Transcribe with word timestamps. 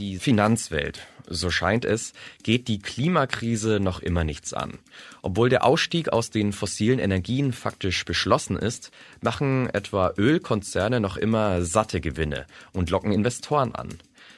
Die 0.00 0.16
Finanzwelt, 0.16 1.06
so 1.26 1.50
scheint 1.50 1.84
es, 1.84 2.14
geht 2.42 2.68
die 2.68 2.78
Klimakrise 2.78 3.80
noch 3.80 4.00
immer 4.00 4.24
nichts 4.24 4.54
an. 4.54 4.78
Obwohl 5.20 5.50
der 5.50 5.62
Ausstieg 5.62 6.08
aus 6.08 6.30
den 6.30 6.54
fossilen 6.54 6.98
Energien 6.98 7.52
faktisch 7.52 8.06
beschlossen 8.06 8.56
ist, 8.56 8.92
machen 9.20 9.68
etwa 9.68 10.14
Ölkonzerne 10.16 11.00
noch 11.00 11.18
immer 11.18 11.66
satte 11.66 12.00
Gewinne 12.00 12.46
und 12.72 12.88
locken 12.88 13.12
Investoren 13.12 13.74
an. 13.74 13.90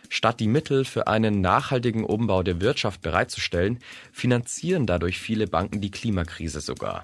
Statt 0.08 0.40
die 0.40 0.48
Mittel 0.48 0.84
für 0.84 1.06
einen 1.06 1.40
nachhaltigen 1.40 2.02
Umbau 2.02 2.42
der 2.42 2.60
Wirtschaft 2.60 3.00
bereitzustellen, 3.00 3.78
finanzieren 4.10 4.84
dadurch 4.84 5.20
viele 5.20 5.46
Banken 5.46 5.80
die 5.80 5.92
Klimakrise 5.92 6.60
sogar. 6.60 7.02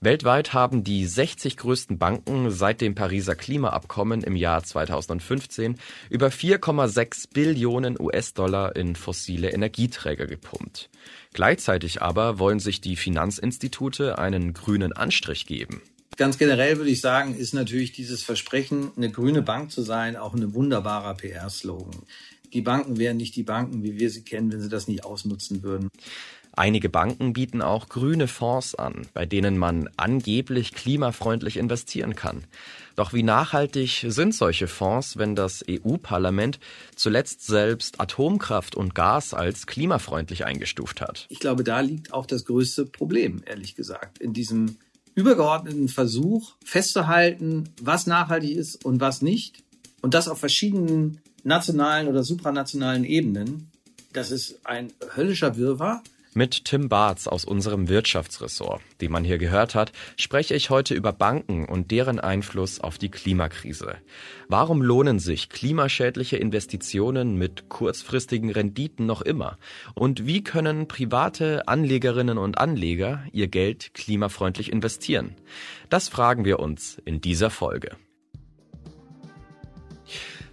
Weltweit 0.00 0.52
haben 0.52 0.84
die 0.84 1.06
60 1.06 1.56
größten 1.56 1.98
Banken 1.98 2.50
seit 2.50 2.80
dem 2.80 2.94
Pariser 2.94 3.34
Klimaabkommen 3.34 4.22
im 4.22 4.36
Jahr 4.36 4.62
2015 4.62 5.78
über 6.10 6.28
4,6 6.28 7.32
Billionen 7.32 8.00
US-Dollar 8.00 8.76
in 8.76 8.96
fossile 8.96 9.50
Energieträger 9.50 10.26
gepumpt. 10.26 10.90
Gleichzeitig 11.32 12.02
aber 12.02 12.38
wollen 12.38 12.60
sich 12.60 12.80
die 12.80 12.96
Finanzinstitute 12.96 14.18
einen 14.18 14.52
grünen 14.52 14.92
Anstrich 14.92 15.46
geben. 15.46 15.82
Ganz 16.16 16.36
generell 16.36 16.76
würde 16.76 16.90
ich 16.90 17.00
sagen, 17.00 17.34
ist 17.34 17.54
natürlich 17.54 17.92
dieses 17.92 18.22
Versprechen, 18.22 18.92
eine 18.96 19.10
grüne 19.10 19.40
Bank 19.40 19.70
zu 19.70 19.82
sein, 19.82 20.16
auch 20.16 20.34
ein 20.34 20.52
wunderbarer 20.52 21.14
PR-Slogan. 21.14 22.02
Die 22.52 22.60
Banken 22.60 22.98
wären 22.98 23.16
nicht 23.16 23.34
die 23.34 23.42
Banken, 23.42 23.82
wie 23.82 23.98
wir 23.98 24.10
sie 24.10 24.22
kennen, 24.22 24.52
wenn 24.52 24.60
sie 24.60 24.68
das 24.68 24.88
nicht 24.88 25.04
ausnutzen 25.04 25.62
würden. 25.62 25.88
Einige 26.54 26.90
Banken 26.90 27.32
bieten 27.32 27.62
auch 27.62 27.88
grüne 27.88 28.28
Fonds 28.28 28.74
an, 28.74 29.06
bei 29.14 29.24
denen 29.24 29.56
man 29.56 29.88
angeblich 29.96 30.74
klimafreundlich 30.74 31.56
investieren 31.56 32.14
kann. 32.14 32.44
Doch 32.94 33.14
wie 33.14 33.22
nachhaltig 33.22 34.04
sind 34.08 34.34
solche 34.34 34.66
Fonds, 34.66 35.16
wenn 35.16 35.34
das 35.34 35.64
EU-Parlament 35.68 36.60
zuletzt 36.94 37.46
selbst 37.46 38.00
Atomkraft 38.00 38.74
und 38.74 38.94
Gas 38.94 39.32
als 39.32 39.66
klimafreundlich 39.66 40.44
eingestuft 40.44 41.00
hat? 41.00 41.26
Ich 41.30 41.40
glaube, 41.40 41.64
da 41.64 41.80
liegt 41.80 42.12
auch 42.12 42.26
das 42.26 42.44
größte 42.44 42.84
Problem, 42.84 43.42
ehrlich 43.46 43.74
gesagt, 43.74 44.18
in 44.18 44.34
diesem 44.34 44.76
übergeordneten 45.14 45.88
Versuch 45.88 46.54
festzuhalten, 46.64 47.70
was 47.80 48.06
nachhaltig 48.06 48.56
ist 48.56 48.84
und 48.84 49.00
was 49.00 49.22
nicht. 49.22 49.62
Und 50.02 50.14
das 50.14 50.28
auf 50.28 50.38
verschiedenen 50.38 51.20
nationalen 51.44 52.08
oder 52.08 52.22
supranationalen 52.22 53.04
Ebenen. 53.04 53.70
Das 54.12 54.30
ist 54.30 54.66
ein 54.66 54.92
höllischer 55.16 55.56
Wirrwarr. 55.56 56.02
Mit 56.34 56.64
Tim 56.64 56.88
Barth 56.88 57.28
aus 57.28 57.44
unserem 57.44 57.90
Wirtschaftsressort, 57.90 58.80
den 59.02 59.12
man 59.12 59.22
hier 59.22 59.36
gehört 59.36 59.74
hat, 59.74 59.92
spreche 60.16 60.54
ich 60.54 60.70
heute 60.70 60.94
über 60.94 61.12
Banken 61.12 61.66
und 61.66 61.90
deren 61.90 62.18
Einfluss 62.18 62.80
auf 62.80 62.96
die 62.96 63.10
Klimakrise. 63.10 63.96
Warum 64.48 64.80
lohnen 64.80 65.18
sich 65.18 65.50
klimaschädliche 65.50 66.38
Investitionen 66.38 67.36
mit 67.36 67.68
kurzfristigen 67.68 68.50
Renditen 68.50 69.04
noch 69.04 69.20
immer? 69.20 69.58
Und 69.94 70.26
wie 70.26 70.42
können 70.42 70.88
private 70.88 71.68
Anlegerinnen 71.68 72.38
und 72.38 72.56
Anleger 72.56 73.24
ihr 73.32 73.48
Geld 73.48 73.92
klimafreundlich 73.92 74.72
investieren? 74.72 75.36
Das 75.90 76.08
fragen 76.08 76.46
wir 76.46 76.60
uns 76.60 76.96
in 77.04 77.20
dieser 77.20 77.50
Folge. 77.50 77.98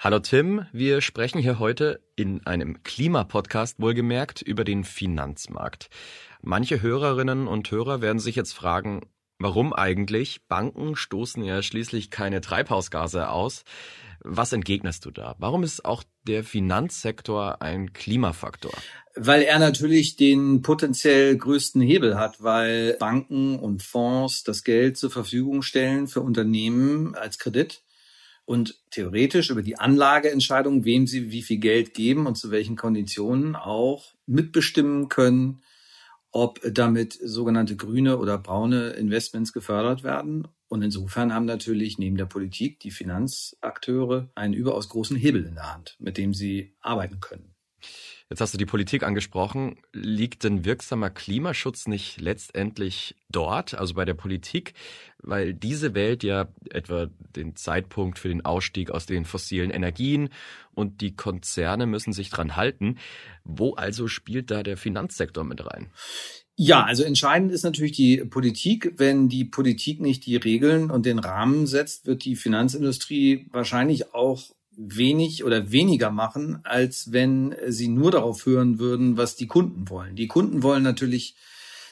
Hallo 0.00 0.20
Tim, 0.20 0.64
wir 0.72 1.00
sprechen 1.00 1.40
hier 1.40 1.58
heute 1.58 2.00
in 2.14 2.46
einem 2.46 2.84
Klimapodcast 2.84 3.80
wohlgemerkt 3.80 4.42
über 4.42 4.62
den 4.62 4.84
Finanzmarkt. 4.84 5.90
Manche 6.40 6.80
Hörerinnen 6.80 7.48
und 7.48 7.68
Hörer 7.68 8.00
werden 8.00 8.20
sich 8.20 8.36
jetzt 8.36 8.52
fragen, 8.52 9.00
warum 9.40 9.72
eigentlich? 9.72 10.46
Banken 10.46 10.94
stoßen 10.94 11.42
ja 11.42 11.62
schließlich 11.62 12.12
keine 12.12 12.40
Treibhausgase 12.40 13.28
aus. 13.28 13.64
Was 14.20 14.52
entgegnest 14.52 15.04
du 15.04 15.10
da? 15.10 15.34
Warum 15.40 15.64
ist 15.64 15.84
auch 15.84 16.04
der 16.28 16.44
Finanzsektor 16.44 17.60
ein 17.60 17.92
Klimafaktor? 17.92 18.72
Weil 19.16 19.42
er 19.42 19.58
natürlich 19.58 20.14
den 20.14 20.62
potenziell 20.62 21.36
größten 21.36 21.82
Hebel 21.82 22.16
hat, 22.16 22.40
weil 22.40 22.94
Banken 23.00 23.58
und 23.58 23.82
Fonds 23.82 24.44
das 24.44 24.62
Geld 24.62 24.96
zur 24.96 25.10
Verfügung 25.10 25.62
stellen 25.62 26.06
für 26.06 26.20
Unternehmen 26.20 27.16
als 27.16 27.40
Kredit 27.40 27.82
und 28.48 28.80
theoretisch 28.90 29.50
über 29.50 29.60
die 29.62 29.78
Anlageentscheidung, 29.78 30.86
wem 30.86 31.06
sie 31.06 31.30
wie 31.30 31.42
viel 31.42 31.58
Geld 31.58 31.92
geben 31.92 32.26
und 32.26 32.36
zu 32.36 32.50
welchen 32.50 32.76
Konditionen 32.76 33.54
auch 33.54 34.14
mitbestimmen 34.24 35.10
können, 35.10 35.60
ob 36.30 36.58
damit 36.64 37.12
sogenannte 37.22 37.76
grüne 37.76 38.16
oder 38.16 38.38
braune 38.38 38.90
Investments 38.92 39.52
gefördert 39.52 40.02
werden. 40.02 40.48
Und 40.68 40.80
insofern 40.80 41.34
haben 41.34 41.44
natürlich 41.44 41.98
neben 41.98 42.16
der 42.16 42.24
Politik 42.24 42.80
die 42.80 42.90
Finanzakteure 42.90 44.30
einen 44.34 44.54
überaus 44.54 44.88
großen 44.88 45.18
Hebel 45.18 45.44
in 45.44 45.56
der 45.56 45.74
Hand, 45.74 45.96
mit 45.98 46.16
dem 46.16 46.32
sie 46.32 46.74
arbeiten 46.80 47.20
können. 47.20 47.54
Jetzt 48.30 48.42
hast 48.42 48.52
du 48.52 48.58
die 48.58 48.66
Politik 48.66 49.04
angesprochen. 49.04 49.78
Liegt 49.94 50.44
denn 50.44 50.66
wirksamer 50.66 51.08
Klimaschutz 51.08 51.86
nicht 51.86 52.20
letztendlich 52.20 53.16
dort, 53.30 53.72
also 53.74 53.94
bei 53.94 54.04
der 54.04 54.14
Politik? 54.14 54.74
Weil 55.22 55.54
diese 55.54 55.94
wählt 55.94 56.22
ja 56.22 56.48
etwa 56.68 57.08
den 57.34 57.56
Zeitpunkt 57.56 58.18
für 58.18 58.28
den 58.28 58.44
Ausstieg 58.44 58.90
aus 58.90 59.06
den 59.06 59.24
fossilen 59.24 59.70
Energien 59.70 60.28
und 60.74 61.00
die 61.00 61.16
Konzerne 61.16 61.86
müssen 61.86 62.12
sich 62.12 62.28
dran 62.28 62.54
halten. 62.54 62.98
Wo 63.44 63.74
also 63.74 64.08
spielt 64.08 64.50
da 64.50 64.62
der 64.62 64.76
Finanzsektor 64.76 65.44
mit 65.44 65.64
rein? 65.64 65.90
Ja, 66.54 66.84
also 66.84 67.04
entscheidend 67.04 67.52
ist 67.52 67.62
natürlich 67.62 67.92
die 67.92 68.18
Politik. 68.24 68.92
Wenn 68.96 69.30
die 69.30 69.46
Politik 69.46 70.00
nicht 70.00 70.26
die 70.26 70.36
Regeln 70.36 70.90
und 70.90 71.06
den 71.06 71.18
Rahmen 71.18 71.66
setzt, 71.66 72.06
wird 72.06 72.24
die 72.24 72.36
Finanzindustrie 72.36 73.46
wahrscheinlich 73.52 74.12
auch 74.12 74.42
wenig 74.78 75.44
oder 75.44 75.72
weniger 75.72 76.10
machen, 76.10 76.60
als 76.62 77.12
wenn 77.12 77.54
sie 77.66 77.88
nur 77.88 78.12
darauf 78.12 78.46
hören 78.46 78.78
würden, 78.78 79.16
was 79.16 79.34
die 79.34 79.48
Kunden 79.48 79.90
wollen. 79.90 80.14
Die 80.14 80.28
Kunden 80.28 80.62
wollen 80.62 80.84
natürlich 80.84 81.34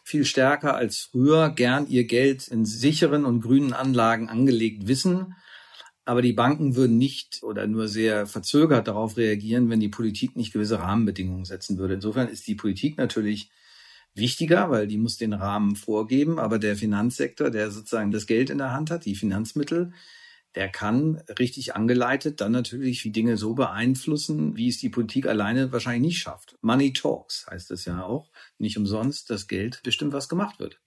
viel 0.04 0.24
stärker 0.24 0.76
als 0.76 1.00
früher 1.00 1.50
gern 1.50 1.88
ihr 1.88 2.04
Geld 2.04 2.46
in 2.46 2.64
sicheren 2.64 3.24
und 3.24 3.40
grünen 3.40 3.72
Anlagen 3.72 4.28
angelegt 4.28 4.86
wissen. 4.86 5.34
Aber 6.04 6.22
die 6.22 6.32
Banken 6.32 6.76
würden 6.76 6.96
nicht 6.96 7.42
oder 7.42 7.66
nur 7.66 7.88
sehr 7.88 8.28
verzögert 8.28 8.86
darauf 8.86 9.16
reagieren, 9.16 9.68
wenn 9.68 9.80
die 9.80 9.88
Politik 9.88 10.36
nicht 10.36 10.52
gewisse 10.52 10.78
Rahmenbedingungen 10.78 11.44
setzen 11.44 11.78
würde. 11.78 11.94
Insofern 11.94 12.28
ist 12.28 12.46
die 12.46 12.54
Politik 12.54 12.98
natürlich 12.98 13.50
wichtiger, 14.14 14.70
weil 14.70 14.86
die 14.86 14.98
muss 14.98 15.16
den 15.16 15.32
Rahmen 15.32 15.74
vorgeben. 15.74 16.38
Aber 16.38 16.60
der 16.60 16.76
Finanzsektor, 16.76 17.50
der 17.50 17.72
sozusagen 17.72 18.12
das 18.12 18.28
Geld 18.28 18.50
in 18.50 18.58
der 18.58 18.72
Hand 18.72 18.92
hat, 18.92 19.04
die 19.04 19.16
Finanzmittel, 19.16 19.92
der 20.56 20.70
kann 20.70 21.22
richtig 21.38 21.76
angeleitet 21.76 22.40
dann 22.40 22.52
natürlich 22.52 23.02
die 23.02 23.12
Dinge 23.12 23.36
so 23.36 23.54
beeinflussen, 23.54 24.56
wie 24.56 24.68
es 24.68 24.78
die 24.78 24.88
Politik 24.88 25.26
alleine 25.26 25.70
wahrscheinlich 25.70 26.12
nicht 26.12 26.18
schafft. 26.18 26.56
Money 26.62 26.92
talks 26.92 27.46
heißt 27.48 27.70
es 27.70 27.84
ja 27.84 28.02
auch. 28.02 28.30
Nicht 28.58 28.78
umsonst, 28.78 29.30
dass 29.30 29.48
Geld 29.48 29.82
bestimmt 29.82 30.14
was 30.14 30.28
gemacht 30.28 30.58
wird. 30.58 30.80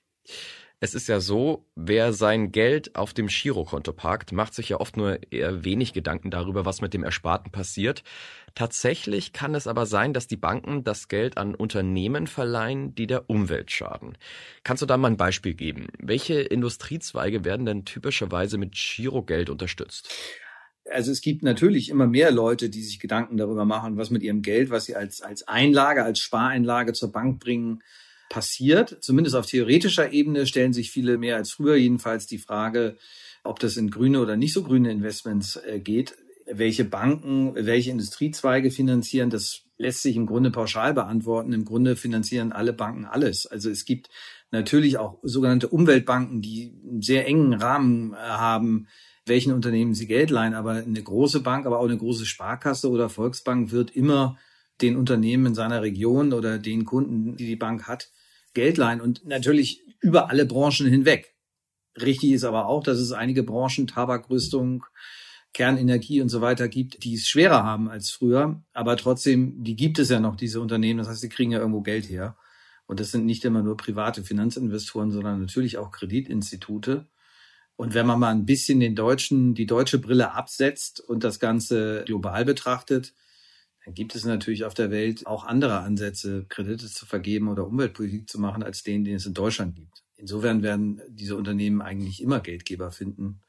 Es 0.81 0.95
ist 0.95 1.07
ja 1.10 1.19
so, 1.19 1.66
wer 1.75 2.13
sein 2.13 2.51
Geld 2.54 2.95
auf 2.95 3.13
dem 3.13 3.27
Girokonto 3.27 3.92
parkt, 3.92 4.31
macht 4.31 4.54
sich 4.54 4.69
ja 4.69 4.80
oft 4.80 4.95
nur 4.95 5.19
eher 5.31 5.66
wenig 5.66 5.92
Gedanken 5.92 6.31
darüber, 6.31 6.66
was 6.66 6.80
mit 6.80 6.94
dem 6.94 7.04
Ersparten 7.04 7.51
passiert. 7.51 8.04
Tatsächlich 8.56 9.34
kann 9.34 9.56
es 9.56 9.68
aber 9.68 9.86
sein, 9.86 10.13
dass 10.13 10.28
die 10.28 10.38
Banken 10.38 10.84
das 10.84 11.07
Geld 11.07 11.38
an 11.38 11.56
Unternehmen 11.56 12.28
verleihen, 12.28 12.96
die 12.96 13.07
der 13.07 13.30
Umwelt 13.30 13.72
schaden. 13.72 14.18
Kannst 14.63 14.81
du 14.81 14.86
da 14.86 14.98
mal 14.98 15.10
ein 15.10 15.18
Beispiel 15.18 15.54
geben? 15.54 15.88
Welche 16.00 16.42
Industriezweige 16.42 17.46
werden 17.46 17.66
denn 17.66 17.86
typischerweise 17.86 18.57
mit 18.57 18.74
Girogeld 18.74 19.50
unterstützt? 19.50 20.10
Also 20.92 21.12
es 21.12 21.22
gibt 21.22 21.44
natürlich 21.44 21.90
immer 21.90 22.07
mehr 22.07 22.31
Leute, 22.31 22.69
die 22.69 22.81
sich 22.81 23.00
Gedanken 23.00 23.38
darüber 23.38 23.66
machen, 23.66 23.98
was 23.98 24.10
mit 24.10 24.24
ihrem 24.24 24.42
Geld, 24.42 24.69
was 24.69 24.86
sie 24.86 24.95
als, 24.95 25.22
als 25.22 25.48
Einlage, 25.48 26.04
als 26.04 26.19
Spareinlage 26.19 26.94
zur 26.94 27.12
Bank 27.12 27.40
bringen, 27.40 27.84
passiert. 28.30 28.98
Zumindest 29.02 29.36
auf 29.36 29.45
theoretischer 29.45 30.13
Ebene 30.13 30.45
stellen 30.45 30.74
sich 30.74 30.92
viele 30.92 31.18
mehr 31.18 31.36
als 31.36 31.52
früher 31.52 31.75
jedenfalls 31.75 32.28
die 32.28 32.38
Frage, 32.38 32.98
ob 33.44 33.60
das 33.60 33.78
in 33.78 33.90
grüne 33.90 34.22
oder 34.22 34.38
nicht 34.38 34.54
so 34.54 34.63
grüne 34.63 34.92
Investments 34.92 35.57
äh, 35.57 35.80
geht. 35.80 36.16
Welche 36.51 36.86
Banken, 36.86 37.54
welche 37.56 37.92
Industriezweige 37.92 38.72
finanzieren, 38.72 39.30
das 39.30 39.63
lässt 39.78 40.01
sich 40.01 40.16
im 40.16 40.25
Grunde 40.25 40.51
pauschal 40.51 40.94
beantworten. 40.94 41.54
Im 41.54 41.66
Grunde 41.66 41.96
finanzieren 41.96 42.51
alle 42.51 42.74
Banken 42.74 43.06
alles. 43.06 43.48
Also 43.48 43.69
es 43.69 43.86
gibt 43.86 44.10
natürlich 44.51 44.98
auch 44.98 45.19
sogenannte 45.24 45.69
Umweltbanken, 45.69 46.42
die 46.42 46.74
einen 46.88 47.01
sehr 47.01 47.25
engen 47.25 47.54
Rahmen 47.54 48.13
äh, 48.13 48.18
haben, 48.18 48.88
welchen 49.25 49.54
Unternehmen 49.54 49.94
sie 49.94 50.07
Geld 50.07 50.31
leihen. 50.31 50.54
Aber 50.54 50.72
eine 50.72 51.01
große 51.01 51.40
Bank, 51.40 51.66
aber 51.66 51.80
auch 51.80 51.86
eine 51.86 51.98
große 51.98 52.25
Sparkasse 52.25 52.90
oder 52.90 53.10
Volksbank 53.10 53.72
wird 53.72 53.95
immer 53.95 54.38
den 54.81 54.98
Unternehmen 54.98 55.48
in 55.48 55.56
seiner 55.56 55.81
Region 55.81 56.34
oder 56.34 56.57
den 56.57 56.86
Kunden, 56.86 57.38
die 57.38 57.45
die 57.45 57.56
Bank 57.56 57.88
hat, 57.88 58.10
Geld 58.54 58.78
leihen 58.78 59.02
und 59.02 59.25
natürlich 59.25 59.84
über 60.00 60.30
alle 60.30 60.45
Branchen 60.45 60.88
hinweg. 60.88 61.36
Richtig 62.02 62.31
ist 62.31 62.44
aber 62.44 62.68
auch, 62.68 62.84
dass 62.84 63.00
es 63.00 63.12
einige 63.12 63.44
Branchen, 63.44 63.88
Tabakrüstung, 63.88 64.86
Kernenergie 65.54 66.22
und 66.22 66.30
so 66.30 66.42
weiter 66.42 66.68
gibt, 66.68 67.04
die 67.04 67.16
es 67.16 67.28
schwerer 67.28 67.63
haben 67.63 67.90
als 67.90 68.12
früher. 68.12 68.63
Aber 68.74 68.98
trotzdem, 68.98 69.63
die 69.63 69.75
gibt 69.75 70.00
es 70.00 70.10
ja 70.10 70.19
noch, 70.19 70.36
diese 70.36 70.62
Unternehmen. 70.62 71.00
Das 71.00 71.07
heißt, 71.07 71.22
sie 71.22 71.30
kriegen 71.30 71.51
ja 71.51 71.60
irgendwo 71.60 71.81
Geld 71.81 72.10
her. 72.10 72.38
Und 72.86 73.00
das 73.00 73.12
sind 73.12 73.25
nicht 73.25 73.46
immer 73.46 73.62
nur 73.62 73.78
private 73.78 74.24
Finanzinvestoren, 74.24 75.12
sondern 75.12 75.40
natürlich 75.40 75.78
auch 75.78 75.92
Kreditinstitute. 75.92 77.07
Und 77.75 77.94
wenn 77.94 78.06
man 78.06 78.19
mal 78.19 78.31
ein 78.31 78.46
bisschen 78.46 78.80
den 78.80 78.96
deutschen, 78.96 79.54
die 79.54 79.66
deutsche 79.66 80.00
Brille 80.00 80.34
absetzt 80.34 81.00
und 81.00 81.24
das 81.24 81.40
Ganze 81.40 82.04
global 82.06 82.45
betrachtet, 82.45 83.13
dann 83.86 83.94
gibt 83.94 84.16
es 84.16 84.25
natürlich 84.25 84.66
auf 84.66 84.74
der 84.74 84.92
Welt 84.92 85.25
auch 85.28 85.45
andere 85.45 85.80
Ansätze, 85.80 86.45
Kredite 86.50 86.88
zu 86.88 87.06
vergeben 87.06 87.48
oder 87.48 87.66
Umweltpolitik 87.66 88.30
zu 88.30 88.40
machen, 88.40 88.63
als 88.63 88.84
den, 88.84 89.04
den 89.04 89.16
es 89.16 89.25
in 89.25 89.34
Deutschland 89.34 89.75
gibt. 89.75 90.04
Insofern 90.16 90.63
werden 90.63 91.02
diese 91.10 91.36
Unternehmen 91.36 91.81
eigentlich 91.81 92.22
immer 92.22 92.40
Geldgeber 92.40 92.92
finden. 92.92 93.42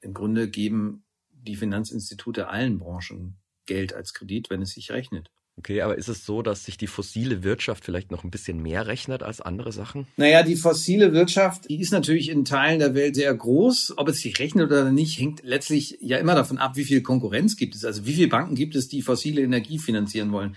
Im 0.00 0.14
Grunde 0.14 0.48
geben 0.48 1.04
die 1.46 1.56
Finanzinstitute 1.56 2.48
allen 2.48 2.78
Branchen 2.78 3.38
Geld 3.66 3.94
als 3.94 4.14
Kredit, 4.14 4.50
wenn 4.50 4.62
es 4.62 4.70
sich 4.70 4.90
rechnet. 4.90 5.30
Okay, 5.58 5.80
aber 5.80 5.96
ist 5.96 6.08
es 6.08 6.26
so, 6.26 6.42
dass 6.42 6.64
sich 6.66 6.76
die 6.76 6.86
fossile 6.86 7.42
Wirtschaft 7.42 7.82
vielleicht 7.82 8.10
noch 8.10 8.24
ein 8.24 8.30
bisschen 8.30 8.60
mehr 8.60 8.86
rechnet 8.86 9.22
als 9.22 9.40
andere 9.40 9.72
Sachen? 9.72 10.06
Naja, 10.18 10.42
die 10.42 10.54
fossile 10.54 11.14
Wirtschaft, 11.14 11.70
die 11.70 11.80
ist 11.80 11.92
natürlich 11.92 12.28
in 12.28 12.44
Teilen 12.44 12.78
der 12.78 12.94
Welt 12.94 13.14
sehr 13.14 13.32
groß. 13.34 13.94
Ob 13.96 14.08
es 14.08 14.20
sich 14.20 14.38
rechnet 14.38 14.66
oder 14.66 14.92
nicht, 14.92 15.18
hängt 15.18 15.42
letztlich 15.42 15.96
ja 16.02 16.18
immer 16.18 16.34
davon 16.34 16.58
ab, 16.58 16.76
wie 16.76 16.84
viel 16.84 17.00
Konkurrenz 17.00 17.56
gibt 17.56 17.74
es. 17.74 17.86
Also 17.86 18.04
wie 18.04 18.12
viele 18.12 18.28
Banken 18.28 18.54
gibt 18.54 18.76
es, 18.76 18.88
die 18.88 19.00
fossile 19.00 19.40
Energie 19.40 19.78
finanzieren 19.78 20.30
wollen. 20.30 20.56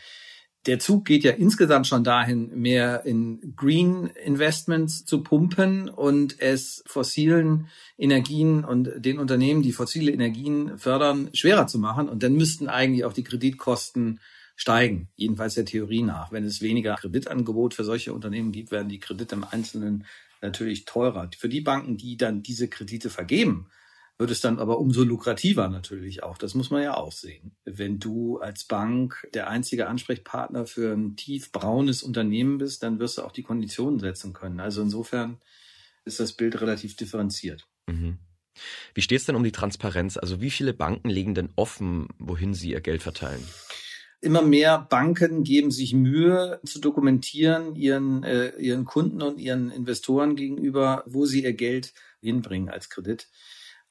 Der 0.66 0.78
Zug 0.78 1.06
geht 1.06 1.24
ja 1.24 1.32
insgesamt 1.32 1.88
schon 1.88 2.04
dahin, 2.04 2.52
mehr 2.54 3.06
in 3.06 3.56
Green 3.56 4.08
Investments 4.08 5.06
zu 5.06 5.24
pumpen 5.24 5.88
und 5.88 6.42
es 6.42 6.84
fossilen 6.86 7.68
Energien 7.98 8.66
und 8.66 8.92
den 8.98 9.20
Unternehmen, 9.20 9.62
die 9.62 9.72
fossile 9.72 10.12
Energien 10.12 10.78
fördern, 10.78 11.30
schwerer 11.34 11.68
zu 11.68 11.80
machen. 11.80 12.10
Und 12.10 12.24
dann 12.24 12.34
müssten 12.34 12.68
eigentlich 12.68 13.06
auch 13.06 13.14
die 13.14 13.24
Kreditkosten 13.24 14.20
steigen, 14.58 15.08
jedenfalls 15.16 15.54
der 15.54 15.64
Theorie 15.64 16.02
nach. 16.02 16.34
Wenn 16.34 16.44
es 16.44 16.62
weniger 16.62 16.96
Kreditangebot 16.96 17.74
für 17.74 17.86
solche 17.86 18.14
Unternehmen 18.14 18.52
gibt, 18.52 18.72
werden 18.72 18.90
die 18.90 19.00
Kredite 19.00 19.36
im 19.36 19.46
Einzelnen 19.46 20.06
natürlich 20.42 20.84
teurer. 20.84 21.30
Für 21.38 21.48
die 21.48 21.62
Banken, 21.62 21.96
die 21.96 22.18
dann 22.18 22.44
diese 22.44 22.68
Kredite 22.68 23.10
vergeben, 23.10 23.68
wird 24.20 24.32
es 24.32 24.42
dann 24.42 24.60
aber 24.60 24.80
umso 24.80 25.04
lukrativer 25.04 25.70
natürlich 25.70 26.24
auch. 26.24 26.38
Das 26.38 26.54
muss 26.54 26.70
man 26.70 26.84
ja 26.84 26.96
auch 26.96 27.14
sehen. 27.14 27.56
Wenn 27.64 28.00
du 28.00 28.38
als 28.40 28.66
Bank 28.66 29.28
der 29.34 29.50
einzige 29.50 29.88
Ansprechpartner 29.88 30.66
für 30.66 30.94
ein 30.94 31.16
tiefbraunes 31.16 32.04
Unternehmen 32.04 32.58
bist, 32.58 32.84
dann 32.84 33.00
wirst 33.00 33.18
du 33.18 33.24
auch 33.24 33.32
die 33.32 33.44
Konditionen 33.44 34.00
setzen 34.00 34.34
können. 34.34 34.60
Also 34.60 34.82
insofern 34.82 35.38
ist 36.04 36.20
das 36.20 36.34
Bild 36.34 36.60
relativ 36.60 36.98
differenziert. 36.98 37.66
Mhm. 37.88 38.20
Wie 38.94 39.02
steht 39.02 39.22
es 39.22 39.26
denn 39.26 39.38
um 39.38 39.44
die 39.46 39.54
Transparenz? 39.54 40.18
Also 40.18 40.42
wie 40.42 40.52
viele 40.52 40.74
Banken 40.74 41.10
legen 41.10 41.34
denn 41.34 41.50
offen, 41.56 42.10
wohin 42.18 42.54
sie 42.54 42.72
ihr 42.72 42.82
Geld 42.82 43.02
verteilen? 43.02 43.44
Immer 44.20 44.42
mehr 44.42 44.80
Banken 44.80 45.46
geben 45.46 45.72
sich 45.72 45.94
Mühe 45.94 46.60
zu 46.66 46.82
dokumentieren 46.82 47.78
ihren, 47.78 48.24
äh, 48.24 48.50
ihren 48.58 48.84
Kunden 48.84 49.22
und 49.22 49.40
ihren 49.40 49.72
Investoren 49.72 50.36
gegenüber, 50.36 51.06
wo 51.06 51.26
sie 51.26 51.42
ihr 51.42 51.54
Geld 51.54 51.94
hinbringen 52.20 52.68
als 52.68 52.90
Kredit. 52.90 53.30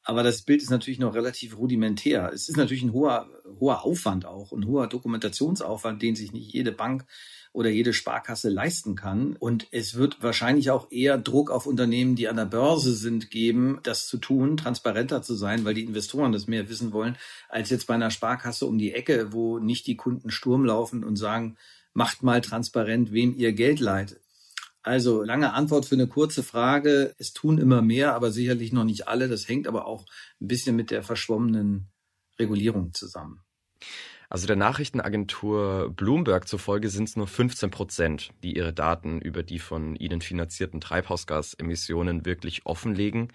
Aber 0.03 0.23
das 0.23 0.43
Bild 0.43 0.63
ist 0.63 0.71
natürlich 0.71 0.99
noch 0.99 1.15
relativ 1.15 1.59
rudimentär. 1.59 2.31
Es 2.33 2.49
ist 2.49 2.57
natürlich 2.57 2.83
ein 2.83 2.93
hoher, 2.93 3.29
hoher 3.61 3.85
Aufwand 3.85 4.25
auch, 4.25 4.53
ein 4.53 4.67
hoher 4.67 4.87
Dokumentationsaufwand, 4.87 6.01
den 6.01 6.17
sich 6.17 6.33
nicht 6.33 6.53
jede 6.53 6.73
Bank 6.73 7.05
oder 7.53 7.71
jede 7.71 7.93
Sparkasse 7.93 8.49
leisten 8.49 8.95
kann. 8.95 9.37
Und 9.37 9.67
es 9.71 9.97
wird 9.97 10.23
wahrscheinlich 10.23 10.71
auch 10.71 10.91
eher 10.91 11.19
Druck 11.19 11.51
auf 11.51 11.67
Unternehmen, 11.67 12.15
die 12.15 12.29
an 12.29 12.37
der 12.37 12.47
Börse 12.47 12.95
sind, 12.95 13.31
geben, 13.31 13.81
das 13.83 14.07
zu 14.07 14.19
tun, 14.19 14.57
transparenter 14.57 15.23
zu 15.23 15.35
sein, 15.35 15.65
weil 15.65 15.75
die 15.75 15.85
Investoren 15.85 16.33
das 16.33 16.47
mehr 16.47 16.69
wissen 16.69 16.93
wollen, 16.93 17.17
als 17.49 17.71
jetzt 17.71 17.87
bei 17.87 17.95
einer 17.95 18.11
Sparkasse 18.11 18.67
um 18.67 18.79
die 18.79 18.93
Ecke, 18.93 19.33
wo 19.33 19.59
nicht 19.59 19.87
die 19.87 19.97
Kunden 19.97 20.31
Sturm 20.31 20.65
laufen 20.65 21.05
und 21.05 21.17
sagen, 21.17 21.57
macht 21.93 22.23
mal 22.23 22.41
transparent, 22.41 23.13
wem 23.13 23.37
ihr 23.37 23.53
Geld 23.53 23.81
leiht. 23.81 24.21
Also 24.89 25.23
lange 25.23 25.53
Antwort 25.53 25.85
für 25.85 25.97
eine 25.97 26.07
kurze 26.07 26.43
Frage. 26.43 27.15
Es 27.19 27.35
tun 27.35 27.59
immer 27.59 27.83
mehr, 27.83 28.15
aber 28.15 28.31
sicherlich 28.31 28.73
noch 28.73 28.85
nicht 28.85 29.07
alle. 29.07 29.29
Das 29.29 29.47
hängt 29.47 29.69
aber 29.69 29.87
auch 29.87 30.07
ein 30.41 30.49
bisschen 30.49 30.77
mit 30.77 30.91
der 30.91 31.03
verschwommenen 31.03 31.91
Regulierung 32.39 32.95
zusammen. 32.95 33.43
Also 34.31 34.47
der 34.47 34.57
Nachrichtenagentur 34.57 35.93
Bloomberg 35.95 36.49
zufolge 36.49 36.89
sind 36.89 37.07
es 37.07 37.17
nur 37.17 37.27
15 37.27 37.71
Prozent, 37.71 38.31
die 38.43 38.57
ihre 38.57 38.73
Daten 38.73 39.21
über 39.21 39.43
die 39.43 39.59
von 39.59 39.95
ihnen 39.95 40.23
finanzierten 40.23 40.81
Treibhausgasemissionen 40.81 42.25
wirklich 42.25 42.65
offenlegen. 42.65 43.29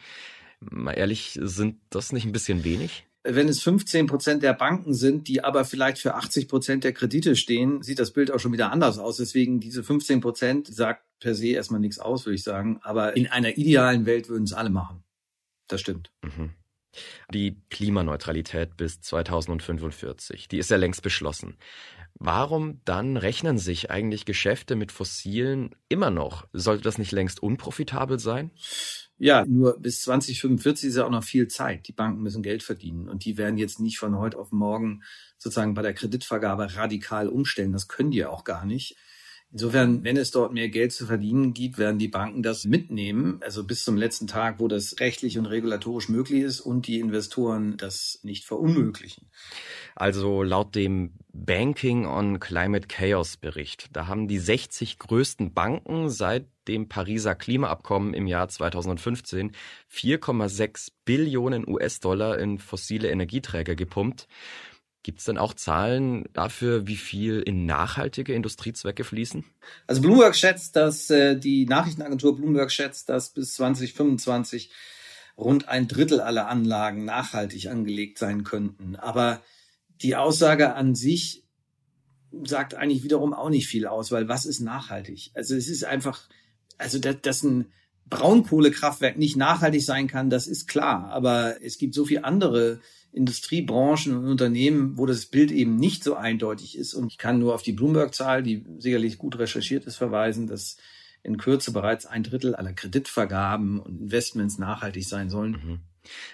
Mal 0.59 0.93
ehrlich, 0.93 1.37
sind 1.39 1.79
das 1.91 2.13
nicht 2.13 2.25
ein 2.25 2.31
bisschen 2.31 2.63
wenig? 2.63 3.05
Wenn 3.23 3.47
es 3.47 3.61
15 3.63 4.07
Prozent 4.07 4.43
der 4.43 4.53
Banken 4.53 4.93
sind, 4.93 5.29
die 5.29 5.43
aber 5.43 5.63
vielleicht 5.63 5.97
für 5.97 6.15
80 6.15 6.49
Prozent 6.49 6.83
der 6.83 6.91
Kredite 6.91 7.37
stehen, 7.37 7.81
sieht 7.81 7.99
das 7.99 8.11
Bild 8.11 8.31
auch 8.31 8.39
schon 8.39 8.51
wieder 8.51 8.71
anders 8.71 8.99
aus. 8.99 9.17
Deswegen 9.17 9.61
diese 9.61 9.81
15 9.81 10.19
Prozent 10.19 10.67
sagt 10.67 11.05
per 11.21 11.33
se 11.33 11.47
erstmal 11.47 11.79
nichts 11.79 11.99
aus, 11.99 12.25
würde 12.25 12.35
ich 12.35 12.43
sagen. 12.43 12.79
Aber 12.83 13.15
in 13.15 13.27
einer 13.27 13.57
idealen 13.57 14.05
Welt 14.05 14.27
würden 14.27 14.43
es 14.43 14.51
alle 14.51 14.69
machen. 14.69 15.03
Das 15.67 15.79
stimmt. 15.79 16.11
Mhm. 16.21 16.51
Die 17.33 17.61
Klimaneutralität 17.69 18.77
bis 18.77 19.01
2045, 19.01 20.47
die 20.47 20.57
ist 20.57 20.69
ja 20.69 20.77
längst 20.77 21.01
beschlossen. 21.01 21.57
Warum 22.15 22.81
dann 22.85 23.17
rechnen 23.17 23.57
sich 23.57 23.89
eigentlich 23.89 24.25
Geschäfte 24.25 24.75
mit 24.75 24.91
Fossilen 24.91 25.75
immer 25.89 26.11
noch? 26.11 26.47
Sollte 26.53 26.83
das 26.83 26.97
nicht 26.97 27.11
längst 27.11 27.41
unprofitabel 27.41 28.19
sein? 28.19 28.51
Ja, 29.23 29.45
nur 29.45 29.79
bis 29.79 30.01
2045 30.01 30.89
ist 30.89 30.97
ja 30.97 31.05
auch 31.05 31.09
noch 31.09 31.23
viel 31.23 31.47
Zeit. 31.47 31.87
Die 31.87 31.93
Banken 31.93 32.21
müssen 32.21 32.43
Geld 32.43 32.61
verdienen 32.61 33.07
und 33.07 33.23
die 33.23 33.37
werden 33.37 33.57
jetzt 33.57 33.79
nicht 33.79 33.97
von 33.97 34.17
heute 34.17 34.37
auf 34.37 34.51
morgen 34.51 35.01
sozusagen 35.37 35.75
bei 35.75 35.81
der 35.81 35.93
Kreditvergabe 35.93 36.75
radikal 36.75 37.29
umstellen. 37.29 37.71
Das 37.71 37.87
können 37.87 38.11
die 38.11 38.17
ja 38.17 38.27
auch 38.27 38.43
gar 38.43 38.65
nicht. 38.65 38.97
Insofern, 39.53 40.03
wenn 40.03 40.17
es 40.17 40.31
dort 40.31 40.51
mehr 40.51 40.67
Geld 40.67 40.93
zu 40.93 41.05
verdienen 41.05 41.53
gibt, 41.53 41.77
werden 41.77 41.99
die 41.99 42.07
Banken 42.07 42.41
das 42.41 42.65
mitnehmen, 42.65 43.39
also 43.41 43.63
bis 43.63 43.83
zum 43.83 43.95
letzten 43.95 44.25
Tag, 44.25 44.59
wo 44.59 44.67
das 44.67 44.99
rechtlich 44.99 45.37
und 45.37 45.45
regulatorisch 45.45 46.09
möglich 46.09 46.41
ist 46.41 46.59
und 46.59 46.87
die 46.87 46.99
Investoren 46.99 47.77
das 47.77 48.19
nicht 48.23 48.45
verunmöglichen. 48.45 49.27
Also 49.95 50.41
laut 50.41 50.73
dem 50.73 51.11
Banking 51.33 52.07
on 52.07 52.39
Climate 52.39 52.87
Chaos 52.87 53.37
Bericht, 53.37 53.89
da 53.93 54.07
haben 54.07 54.27
die 54.27 54.39
60 54.39 54.97
größten 54.97 55.53
Banken 55.53 56.09
seit 56.09 56.47
dem 56.67 56.89
Pariser 56.89 57.35
Klimaabkommen 57.35 58.15
im 58.15 58.25
Jahr 58.25 58.47
2015 58.49 59.51
4,6 59.91 60.93
Billionen 61.05 61.67
US-Dollar 61.67 62.39
in 62.39 62.57
fossile 62.57 63.11
Energieträger 63.11 63.75
gepumpt. 63.75 64.27
Gibt 65.03 65.19
es 65.19 65.25
denn 65.25 65.37
auch 65.37 65.53
Zahlen 65.53 66.25
dafür, 66.31 66.87
wie 66.87 66.95
viel 66.95 67.41
in 67.41 67.65
nachhaltige 67.65 68.33
Industriezwecke 68.33 69.03
fließen? 69.03 69.43
Also 69.85 70.01
Bloomberg 70.01 70.33
schätzt, 70.33 70.77
dass 70.77 71.09
äh, 71.09 71.37
die 71.37 71.65
Nachrichtenagentur 71.65 72.37
Bloomberg 72.37 72.71
schätzt, 72.71 73.09
dass 73.09 73.31
bis 73.31 73.55
2025 73.55 74.71
rund 75.37 75.67
ein 75.67 75.89
Drittel 75.89 76.21
aller 76.21 76.47
Anlagen 76.47 77.03
nachhaltig 77.03 77.67
angelegt 77.67 78.17
sein 78.17 78.45
könnten. 78.45 78.95
Aber 78.95 79.41
die 80.01 80.15
Aussage 80.15 80.73
an 80.73 80.95
sich 80.95 81.43
sagt 82.43 82.73
eigentlich 82.73 83.03
wiederum 83.03 83.33
auch 83.33 83.49
nicht 83.49 83.67
viel 83.67 83.85
aus, 83.85 84.11
weil 84.11 84.29
was 84.29 84.45
ist 84.45 84.61
nachhaltig? 84.61 85.31
Also 85.33 85.55
es 85.55 85.67
ist 85.67 85.83
einfach, 85.83 86.29
also 86.77 86.97
dass, 86.99 87.21
dass 87.21 87.43
ein 87.43 87.71
Braunkohlekraftwerk 88.09 89.17
nicht 89.17 89.37
nachhaltig 89.37 89.83
sein 89.83 90.07
kann, 90.07 90.29
das 90.29 90.47
ist 90.47 90.67
klar. 90.67 91.09
Aber 91.09 91.61
es 91.63 91.77
gibt 91.77 91.93
so 91.95 92.05
viele 92.05 92.23
andere 92.23 92.79
Industriebranchen 93.11 94.15
und 94.15 94.25
Unternehmen, 94.25 94.97
wo 94.97 95.05
das 95.05 95.27
Bild 95.27 95.51
eben 95.51 95.77
nicht 95.77 96.03
so 96.03 96.15
eindeutig 96.15 96.77
ist. 96.77 96.93
Und 96.93 97.07
ich 97.11 97.17
kann 97.17 97.39
nur 97.39 97.53
auf 97.53 97.61
die 97.61 97.73
Bloomberg-Zahl, 97.73 98.43
die 98.43 98.65
sicherlich 98.79 99.17
gut 99.17 99.37
recherchiert 99.37 99.85
ist, 99.85 99.97
verweisen, 99.97 100.47
dass 100.47 100.77
in 101.21 101.37
Kürze 101.37 101.71
bereits 101.71 102.05
ein 102.05 102.23
Drittel 102.23 102.55
aller 102.55 102.73
Kreditvergaben 102.73 103.79
und 103.79 104.01
Investments 104.01 104.57
nachhaltig 104.57 105.07
sein 105.07 105.29
sollen. 105.29 105.51
Mhm. 105.51 105.79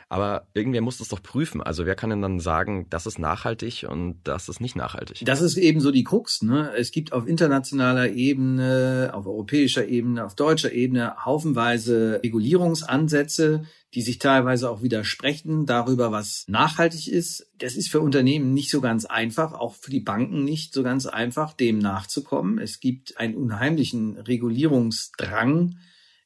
Aber 0.07 0.47
irgendwer 0.53 0.81
muss 0.81 0.97
das 0.97 1.09
doch 1.09 1.21
prüfen. 1.21 1.61
Also 1.61 1.85
wer 1.85 1.95
kann 1.95 2.09
denn 2.09 2.21
dann 2.21 2.39
sagen, 2.39 2.87
das 2.89 3.05
ist 3.05 3.19
nachhaltig 3.19 3.85
und 3.87 4.19
das 4.23 4.49
ist 4.49 4.59
nicht 4.59 4.75
nachhaltig? 4.75 5.21
Das 5.25 5.41
ist 5.41 5.57
eben 5.57 5.81
so 5.81 5.91
die 5.91 6.03
Krux. 6.03 6.41
Ne? 6.41 6.71
Es 6.75 6.91
gibt 6.91 7.13
auf 7.13 7.27
internationaler 7.27 8.09
Ebene, 8.09 9.11
auf 9.13 9.27
europäischer 9.27 9.87
Ebene, 9.87 10.25
auf 10.25 10.35
deutscher 10.35 10.71
Ebene 10.71 11.25
haufenweise 11.25 12.21
Regulierungsansätze, 12.23 13.63
die 13.93 14.01
sich 14.01 14.19
teilweise 14.19 14.69
auch 14.69 14.81
widersprechen 14.81 15.65
darüber, 15.65 16.11
was 16.11 16.45
nachhaltig 16.47 17.07
ist. 17.07 17.47
Das 17.57 17.75
ist 17.75 17.89
für 17.89 18.01
Unternehmen 18.01 18.53
nicht 18.53 18.69
so 18.69 18.81
ganz 18.81 19.05
einfach, 19.05 19.53
auch 19.53 19.75
für 19.75 19.91
die 19.91 19.99
Banken 19.99 20.43
nicht 20.43 20.73
so 20.73 20.83
ganz 20.83 21.05
einfach, 21.05 21.53
dem 21.53 21.79
nachzukommen. 21.79 22.59
Es 22.59 22.79
gibt 22.79 23.17
einen 23.17 23.35
unheimlichen 23.35 24.17
Regulierungsdrang 24.17 25.75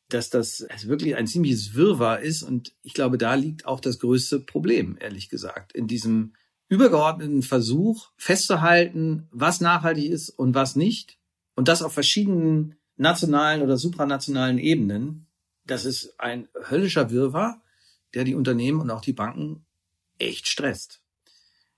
dass 0.09 0.29
das 0.29 0.63
also 0.69 0.87
wirklich 0.87 1.15
ein 1.15 1.27
ziemliches 1.27 1.73
Wirrwarr 1.73 2.19
ist. 2.19 2.43
Und 2.43 2.73
ich 2.81 2.93
glaube, 2.93 3.17
da 3.17 3.33
liegt 3.35 3.65
auch 3.65 3.79
das 3.79 3.99
größte 3.99 4.39
Problem, 4.39 4.97
ehrlich 4.99 5.29
gesagt, 5.29 5.73
in 5.73 5.87
diesem 5.87 6.33
übergeordneten 6.69 7.43
Versuch 7.43 8.11
festzuhalten, 8.17 9.27
was 9.31 9.61
nachhaltig 9.61 10.09
ist 10.09 10.29
und 10.29 10.55
was 10.55 10.75
nicht. 10.75 11.17
Und 11.55 11.67
das 11.67 11.81
auf 11.81 11.93
verschiedenen 11.93 12.75
nationalen 12.97 13.61
oder 13.61 13.77
supranationalen 13.77 14.57
Ebenen. 14.57 15.27
Das 15.65 15.85
ist 15.85 16.19
ein 16.19 16.47
höllischer 16.69 17.09
Wirrwarr, 17.09 17.61
der 18.13 18.23
die 18.23 18.35
Unternehmen 18.35 18.81
und 18.81 18.89
auch 18.89 19.01
die 19.01 19.13
Banken 19.13 19.65
echt 20.19 20.47
stresst. 20.47 21.01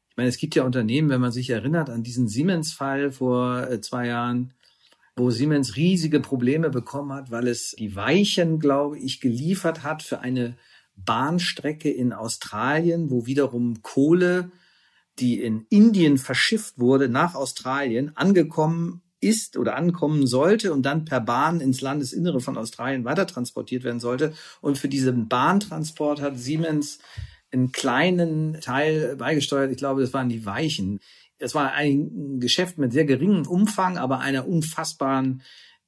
Ich 0.10 0.17
meine, 0.17 0.29
es 0.29 0.38
gibt 0.38 0.55
ja 0.55 0.63
Unternehmen, 0.63 1.10
wenn 1.10 1.22
man 1.22 1.32
sich 1.32 1.50
erinnert 1.50 1.89
an 1.89 2.03
diesen 2.03 2.27
Siemens-Fall 2.27 3.12
vor 3.12 3.70
äh, 3.70 3.82
zwei 3.82 4.08
Jahren, 4.08 4.53
wo 5.15 5.31
Siemens 5.31 5.75
riesige 5.75 6.19
Probleme 6.19 6.69
bekommen 6.69 7.13
hat, 7.13 7.31
weil 7.31 7.48
es 7.48 7.72
die 7.77 7.95
Weichen, 7.95 8.60
glaube 8.60 9.00
ich, 9.00 9.22
geliefert 9.22 9.84
hat 9.84 10.03
für 10.03 10.19
eine 10.19 10.57
Bahnstrecke 10.98 11.89
in 11.89 12.13
Australien, 12.13 13.10
wo 13.10 13.25
wiederum 13.25 13.81
Kohle, 13.81 14.51
die 15.19 15.41
in 15.41 15.65
Indien 15.69 16.17
verschifft 16.17 16.79
wurde, 16.79 17.07
nach 17.07 17.36
Australien 17.36 18.15
angekommen 18.15 19.01
ist 19.22 19.57
oder 19.57 19.75
ankommen 19.75 20.27
sollte 20.27 20.74
und 20.74 20.84
dann 20.84 21.05
per 21.05 21.22
Bahn 21.22 21.62
ins 21.62 21.81
Landesinnere 21.81 22.41
von 22.41 22.57
Australien 22.57 23.05
weiter 23.05 23.25
transportiert 23.25 23.84
werden 23.84 24.00
sollte. 24.00 24.34
Und 24.62 24.77
für 24.77 24.89
diesen 24.89 25.27
Bahntransport 25.29 26.22
hat 26.22 26.38
Siemens 26.38 27.00
einen 27.51 27.72
kleinen 27.72 28.60
Teil 28.60 29.15
beigesteuert. 29.15 29.72
Ich 29.72 29.77
glaube, 29.77 30.01
das 30.01 30.13
waren 30.13 30.29
die 30.29 30.45
Weichen. 30.45 31.00
Es 31.37 31.53
war 31.53 31.73
ein 31.73 32.39
Geschäft 32.39 32.77
mit 32.77 32.93
sehr 32.93 33.05
geringem 33.05 33.45
Umfang, 33.45 33.97
aber 33.97 34.19
einer 34.19 34.47
unfassbaren 34.47 35.41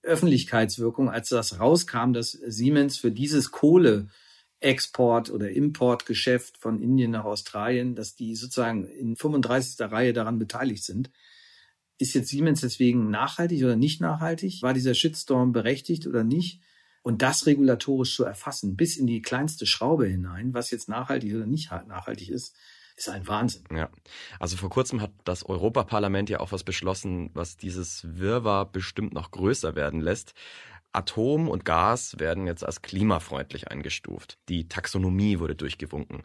Öffentlichkeitswirkung, 0.04 1.10
als 1.10 1.30
das 1.30 1.60
rauskam, 1.60 2.14
dass 2.14 2.32
Siemens 2.32 2.98
für 2.98 3.12
dieses 3.12 3.52
Kohleexport 3.52 5.30
oder 5.30 5.50
Importgeschäft 5.50 6.58
von 6.58 6.82
Indien 6.82 7.12
nach 7.12 7.26
Australien, 7.26 7.96
dass 7.96 8.16
die 8.16 8.36
sozusagen 8.36 8.86
in 8.86 9.16
35. 9.16 9.80
Reihe 9.92 10.14
daran 10.14 10.40
beteiligt 10.40 10.84
sind. 10.84 11.12
Ist 11.98 12.14
jetzt 12.14 12.30
Siemens 12.30 12.62
deswegen 12.62 13.10
nachhaltig 13.10 13.64
oder 13.64 13.76
nicht 13.76 14.02
nachhaltig? 14.02 14.62
War 14.62 14.74
dieser 14.74 14.94
Shitstorm 14.94 15.52
berechtigt 15.52 16.06
oder 16.08 16.24
nicht? 16.24 16.62
Und 17.02 17.22
das 17.22 17.46
regulatorisch 17.46 18.16
zu 18.16 18.24
erfassen, 18.24 18.76
bis 18.76 18.98
in 18.98 19.08
die 19.08 19.22
kleinste 19.22 19.66
Schraube 19.66 20.08
hinein, 20.08 20.54
was 20.54 20.72
jetzt 20.72 20.90
nachhaltig 20.90 21.34
oder 21.34 21.46
nicht 21.46 21.72
nachhaltig 21.72 22.30
ist, 22.30 22.56
ist 22.98 23.10
ein 23.10 23.28
Wahnsinn. 23.28 23.64
Ja. 23.72 23.90
Also 24.40 24.58
vor 24.58 24.70
kurzem 24.70 25.02
hat 25.02 25.12
das 25.24 25.46
Europaparlament 25.46 26.30
ja 26.30 26.40
auch 26.40 26.52
was 26.52 26.64
beschlossen, 26.64 27.30
was 27.34 27.56
dieses 27.56 28.18
Wirrwarr 28.18 28.66
bestimmt 28.66 29.14
noch 29.14 29.32
größer 29.32 29.76
werden 29.76 30.02
lässt. 30.02 30.34
Atom 30.94 31.48
und 31.48 31.64
Gas 31.64 32.18
werden 32.18 32.48
jetzt 32.48 32.66
als 32.66 32.82
klimafreundlich 32.82 33.68
eingestuft. 33.68 34.40
Die 34.50 34.68
Taxonomie 34.68 35.38
wurde 35.40 35.56
durchgewunken. 35.56 36.24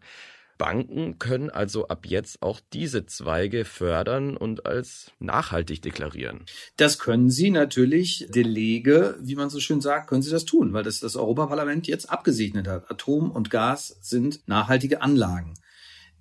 Banken 0.56 1.18
können 1.18 1.50
also 1.50 1.88
ab 1.88 2.06
jetzt 2.06 2.40
auch 2.40 2.60
diese 2.72 3.04
Zweige 3.04 3.64
fördern 3.64 4.36
und 4.36 4.64
als 4.64 5.10
nachhaltig 5.18 5.82
deklarieren. 5.82 6.44
Das 6.76 6.98
können 6.98 7.30
sie 7.30 7.50
natürlich, 7.50 8.28
Delege, 8.30 9.16
wie 9.20 9.34
man 9.34 9.50
so 9.50 9.60
schön 9.60 9.80
sagt, 9.80 10.08
können 10.08 10.22
sie 10.22 10.30
das 10.30 10.44
tun, 10.44 10.72
weil 10.72 10.84
das 10.84 11.00
das 11.00 11.16
Europaparlament 11.16 11.86
jetzt 11.88 12.08
abgesegnet 12.08 12.68
hat. 12.68 12.90
Atom 12.90 13.30
und 13.30 13.50
Gas 13.50 13.98
sind 14.00 14.46
nachhaltige 14.46 15.02
Anlagen 15.02 15.54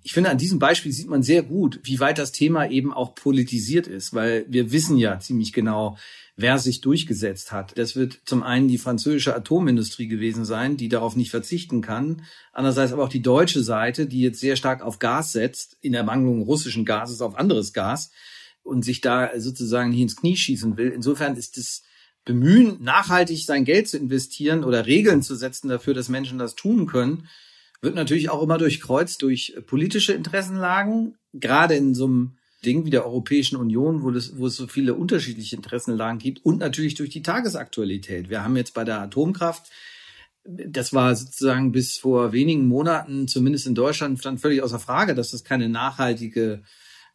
ich 0.02 0.12
finde, 0.12 0.30
an 0.30 0.38
diesem 0.38 0.58
Beispiel 0.58 0.92
sieht 0.92 1.08
man 1.08 1.22
sehr 1.22 1.42
gut, 1.42 1.80
wie 1.84 2.00
weit 2.00 2.18
das 2.18 2.32
Thema 2.32 2.68
eben 2.68 2.92
auch 2.92 3.14
politisiert 3.14 3.86
ist, 3.86 4.14
weil 4.14 4.44
wir 4.48 4.72
wissen 4.72 4.98
ja 4.98 5.20
ziemlich 5.20 5.52
genau, 5.52 5.96
wer 6.36 6.58
sich 6.58 6.80
durchgesetzt 6.80 7.52
hat. 7.52 7.76
Das 7.78 7.94
wird 7.94 8.20
zum 8.24 8.42
einen 8.42 8.66
die 8.66 8.78
französische 8.78 9.34
Atomindustrie 9.36 10.08
gewesen 10.08 10.44
sein, 10.44 10.76
die 10.76 10.88
darauf 10.88 11.14
nicht 11.14 11.30
verzichten 11.30 11.82
kann. 11.82 12.22
Andererseits 12.52 12.92
aber 12.92 13.04
auch 13.04 13.08
die 13.08 13.22
deutsche 13.22 13.62
Seite, 13.62 14.06
die 14.06 14.22
jetzt 14.22 14.40
sehr 14.40 14.56
stark 14.56 14.82
auf 14.82 14.98
Gas 14.98 15.32
setzt, 15.32 15.76
in 15.82 15.94
Ermangelung 15.94 16.42
russischen 16.42 16.84
Gases 16.84 17.20
auf 17.20 17.36
anderes 17.36 17.72
Gas 17.72 18.10
und 18.62 18.84
sich 18.84 19.00
da 19.00 19.30
sozusagen 19.38 19.90
nicht 19.90 20.00
ins 20.00 20.16
Knie 20.16 20.36
schießen 20.36 20.76
will. 20.76 20.88
Insofern 20.88 21.36
ist 21.36 21.56
das 21.58 21.82
Bemühen, 22.24 22.82
nachhaltig 22.82 23.44
sein 23.44 23.64
Geld 23.64 23.88
zu 23.88 23.98
investieren 23.98 24.64
oder 24.64 24.86
Regeln 24.86 25.22
zu 25.22 25.34
setzen 25.34 25.68
dafür, 25.68 25.94
dass 25.94 26.08
Menschen 26.08 26.38
das 26.38 26.54
tun 26.54 26.86
können, 26.86 27.28
wird 27.82 27.96
natürlich 27.96 28.30
auch 28.30 28.42
immer 28.42 28.58
durchkreuzt 28.58 29.20
durch 29.22 29.54
politische 29.66 30.12
Interessenlagen, 30.12 31.16
gerade 31.34 31.74
in 31.74 31.94
so 31.94 32.06
einem 32.06 32.36
Ding 32.64 32.86
wie 32.86 32.90
der 32.90 33.04
Europäischen 33.04 33.56
Union, 33.56 34.02
wo, 34.02 34.12
das, 34.12 34.38
wo 34.38 34.46
es 34.46 34.56
so 34.56 34.68
viele 34.68 34.94
unterschiedliche 34.94 35.56
Interessenlagen 35.56 36.20
gibt 36.20 36.44
und 36.44 36.58
natürlich 36.58 36.94
durch 36.94 37.10
die 37.10 37.22
Tagesaktualität. 37.22 38.30
Wir 38.30 38.44
haben 38.44 38.56
jetzt 38.56 38.72
bei 38.72 38.84
der 38.84 39.00
Atomkraft, 39.00 39.64
das 40.44 40.92
war 40.92 41.14
sozusagen 41.14 41.72
bis 41.72 41.98
vor 41.98 42.32
wenigen 42.32 42.66
Monaten, 42.66 43.26
zumindest 43.28 43.66
in 43.66 43.74
Deutschland, 43.74 44.18
stand 44.18 44.40
völlig 44.40 44.62
außer 44.62 44.78
Frage, 44.78 45.14
dass 45.14 45.32
das 45.32 45.44
keine 45.44 45.68
nachhaltige 45.68 46.62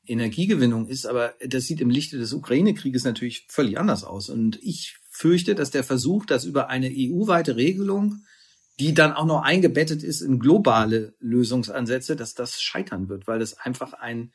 Energiegewinnung 0.06 0.88
ist. 0.88 1.06
Aber 1.06 1.34
das 1.46 1.66
sieht 1.66 1.82
im 1.82 1.90
Lichte 1.90 2.18
des 2.18 2.34
Ukraine-Krieges 2.34 3.04
natürlich 3.04 3.46
völlig 3.50 3.78
anders 3.80 4.04
aus. 4.04 4.30
Und 4.30 4.60
ich 4.62 4.98
fürchte, 5.10 5.56
dass 5.56 5.72
der 5.72 5.84
Versuch, 5.84 6.26
das 6.26 6.46
über 6.46 6.70
eine 6.70 6.90
EU-weite 6.90 7.58
Regelung 7.58 8.22
die 8.80 8.94
dann 8.94 9.14
auch 9.14 9.26
noch 9.26 9.42
eingebettet 9.44 10.04
ist 10.04 10.22
in 10.22 10.40
globale 10.40 11.14
Lösungsansätze, 11.20 12.16
dass 12.16 12.34
das 12.34 12.62
scheitern 12.62 13.10
wird, 13.10 13.28
weil 13.28 13.40
das 13.40 13.60
einfach 13.60 13.94
ein, 13.94 14.32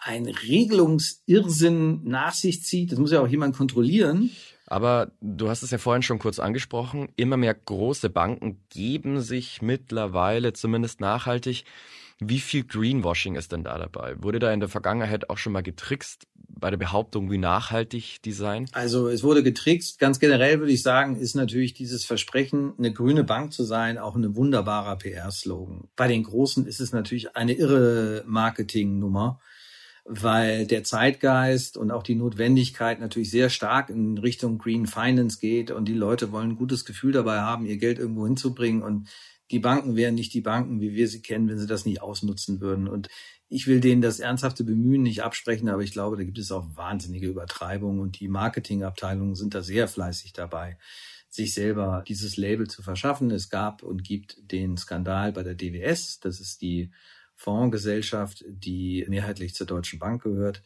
ein 0.00 0.26
Regelungsirrsinn 0.26 2.04
nach 2.04 2.34
sich 2.34 2.62
zieht. 2.62 2.92
Das 2.92 2.98
muss 2.98 3.12
ja 3.12 3.20
auch 3.20 3.28
jemand 3.28 3.56
kontrollieren. 3.56 4.30
Aber 4.66 5.10
du 5.20 5.48
hast 5.48 5.62
es 5.62 5.70
ja 5.70 5.78
vorhin 5.78 6.02
schon 6.02 6.18
kurz 6.18 6.38
angesprochen, 6.38 7.08
immer 7.16 7.36
mehr 7.36 7.54
große 7.54 8.10
Banken 8.10 8.60
geben 8.68 9.20
sich 9.22 9.62
mittlerweile 9.62 10.52
zumindest 10.52 11.00
nachhaltig 11.00 11.64
wie 12.20 12.40
viel 12.40 12.64
Greenwashing 12.64 13.36
ist 13.36 13.52
denn 13.52 13.64
da 13.64 13.78
dabei? 13.78 14.20
Wurde 14.22 14.38
da 14.38 14.52
in 14.52 14.60
der 14.60 14.68
Vergangenheit 14.68 15.30
auch 15.30 15.38
schon 15.38 15.52
mal 15.52 15.62
getrickst 15.62 16.26
bei 16.48 16.70
der 16.70 16.76
Behauptung, 16.76 17.30
wie 17.30 17.38
nachhaltig 17.38 18.22
die 18.24 18.32
seien? 18.32 18.68
Also 18.72 19.08
es 19.08 19.22
wurde 19.22 19.42
getrickst. 19.42 19.98
Ganz 19.98 20.18
generell 20.18 20.58
würde 20.58 20.72
ich 20.72 20.82
sagen, 20.82 21.16
ist 21.16 21.34
natürlich 21.34 21.74
dieses 21.74 22.04
Versprechen, 22.04 22.72
eine 22.78 22.92
grüne 22.92 23.24
Bank 23.24 23.52
zu 23.52 23.64
sein, 23.64 23.98
auch 23.98 24.16
ein 24.16 24.34
wunderbarer 24.34 24.96
PR-Slogan. 24.96 25.88
Bei 25.94 26.08
den 26.08 26.24
Großen 26.24 26.66
ist 26.66 26.80
es 26.80 26.92
natürlich 26.92 27.36
eine 27.36 27.52
irre 27.52 28.24
Marketingnummer 28.26 29.40
weil 30.08 30.66
der 30.66 30.84
Zeitgeist 30.84 31.76
und 31.76 31.90
auch 31.90 32.02
die 32.02 32.14
Notwendigkeit 32.14 32.98
natürlich 32.98 33.30
sehr 33.30 33.50
stark 33.50 33.90
in 33.90 34.16
Richtung 34.16 34.58
Green 34.58 34.86
Finance 34.86 35.38
geht 35.38 35.70
und 35.70 35.86
die 35.86 35.94
Leute 35.94 36.32
wollen 36.32 36.52
ein 36.52 36.56
gutes 36.56 36.86
Gefühl 36.86 37.12
dabei 37.12 37.40
haben, 37.40 37.66
ihr 37.66 37.76
Geld 37.76 37.98
irgendwo 37.98 38.24
hinzubringen 38.24 38.82
und 38.82 39.08
die 39.50 39.58
Banken 39.58 39.96
wären 39.96 40.14
nicht 40.14 40.34
die 40.34 40.40
Banken, 40.40 40.80
wie 40.80 40.94
wir 40.94 41.08
sie 41.08 41.22
kennen, 41.22 41.48
wenn 41.48 41.58
sie 41.58 41.66
das 41.66 41.84
nicht 41.84 42.02
ausnutzen 42.02 42.60
würden. 42.60 42.88
Und 42.88 43.08
ich 43.48 43.66
will 43.66 43.80
denen 43.80 44.02
das 44.02 44.20
ernsthafte 44.20 44.64
Bemühen 44.64 45.02
nicht 45.02 45.22
absprechen, 45.22 45.68
aber 45.68 45.82
ich 45.82 45.92
glaube, 45.92 46.16
da 46.16 46.24
gibt 46.24 46.38
es 46.38 46.52
auch 46.52 46.76
wahnsinnige 46.76 47.28
Übertreibungen 47.28 48.00
und 48.00 48.20
die 48.20 48.28
Marketingabteilungen 48.28 49.34
sind 49.34 49.54
da 49.54 49.62
sehr 49.62 49.88
fleißig 49.88 50.34
dabei, 50.34 50.78
sich 51.30 51.54
selber 51.54 52.04
dieses 52.06 52.36
Label 52.36 52.68
zu 52.68 52.82
verschaffen. 52.82 53.30
Es 53.30 53.48
gab 53.48 53.82
und 53.82 54.04
gibt 54.04 54.36
den 54.52 54.76
Skandal 54.76 55.32
bei 55.32 55.42
der 55.42 55.54
DWS, 55.54 56.20
das 56.20 56.40
ist 56.40 56.60
die 56.60 56.90
Fondsgesellschaft, 57.34 58.44
die 58.48 59.06
mehrheitlich 59.08 59.54
zur 59.54 59.66
Deutschen 59.66 59.98
Bank 59.98 60.22
gehört, 60.22 60.62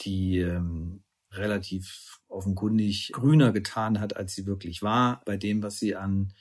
die 0.00 0.38
ähm, 0.38 1.02
relativ 1.32 2.20
offenkundig 2.28 3.10
grüner 3.12 3.52
getan 3.52 4.00
hat, 4.00 4.16
als 4.16 4.34
sie 4.34 4.46
wirklich 4.46 4.80
war, 4.80 5.22
bei 5.26 5.36
dem, 5.36 5.62
was 5.62 5.78
sie 5.78 5.96
an 5.96 6.32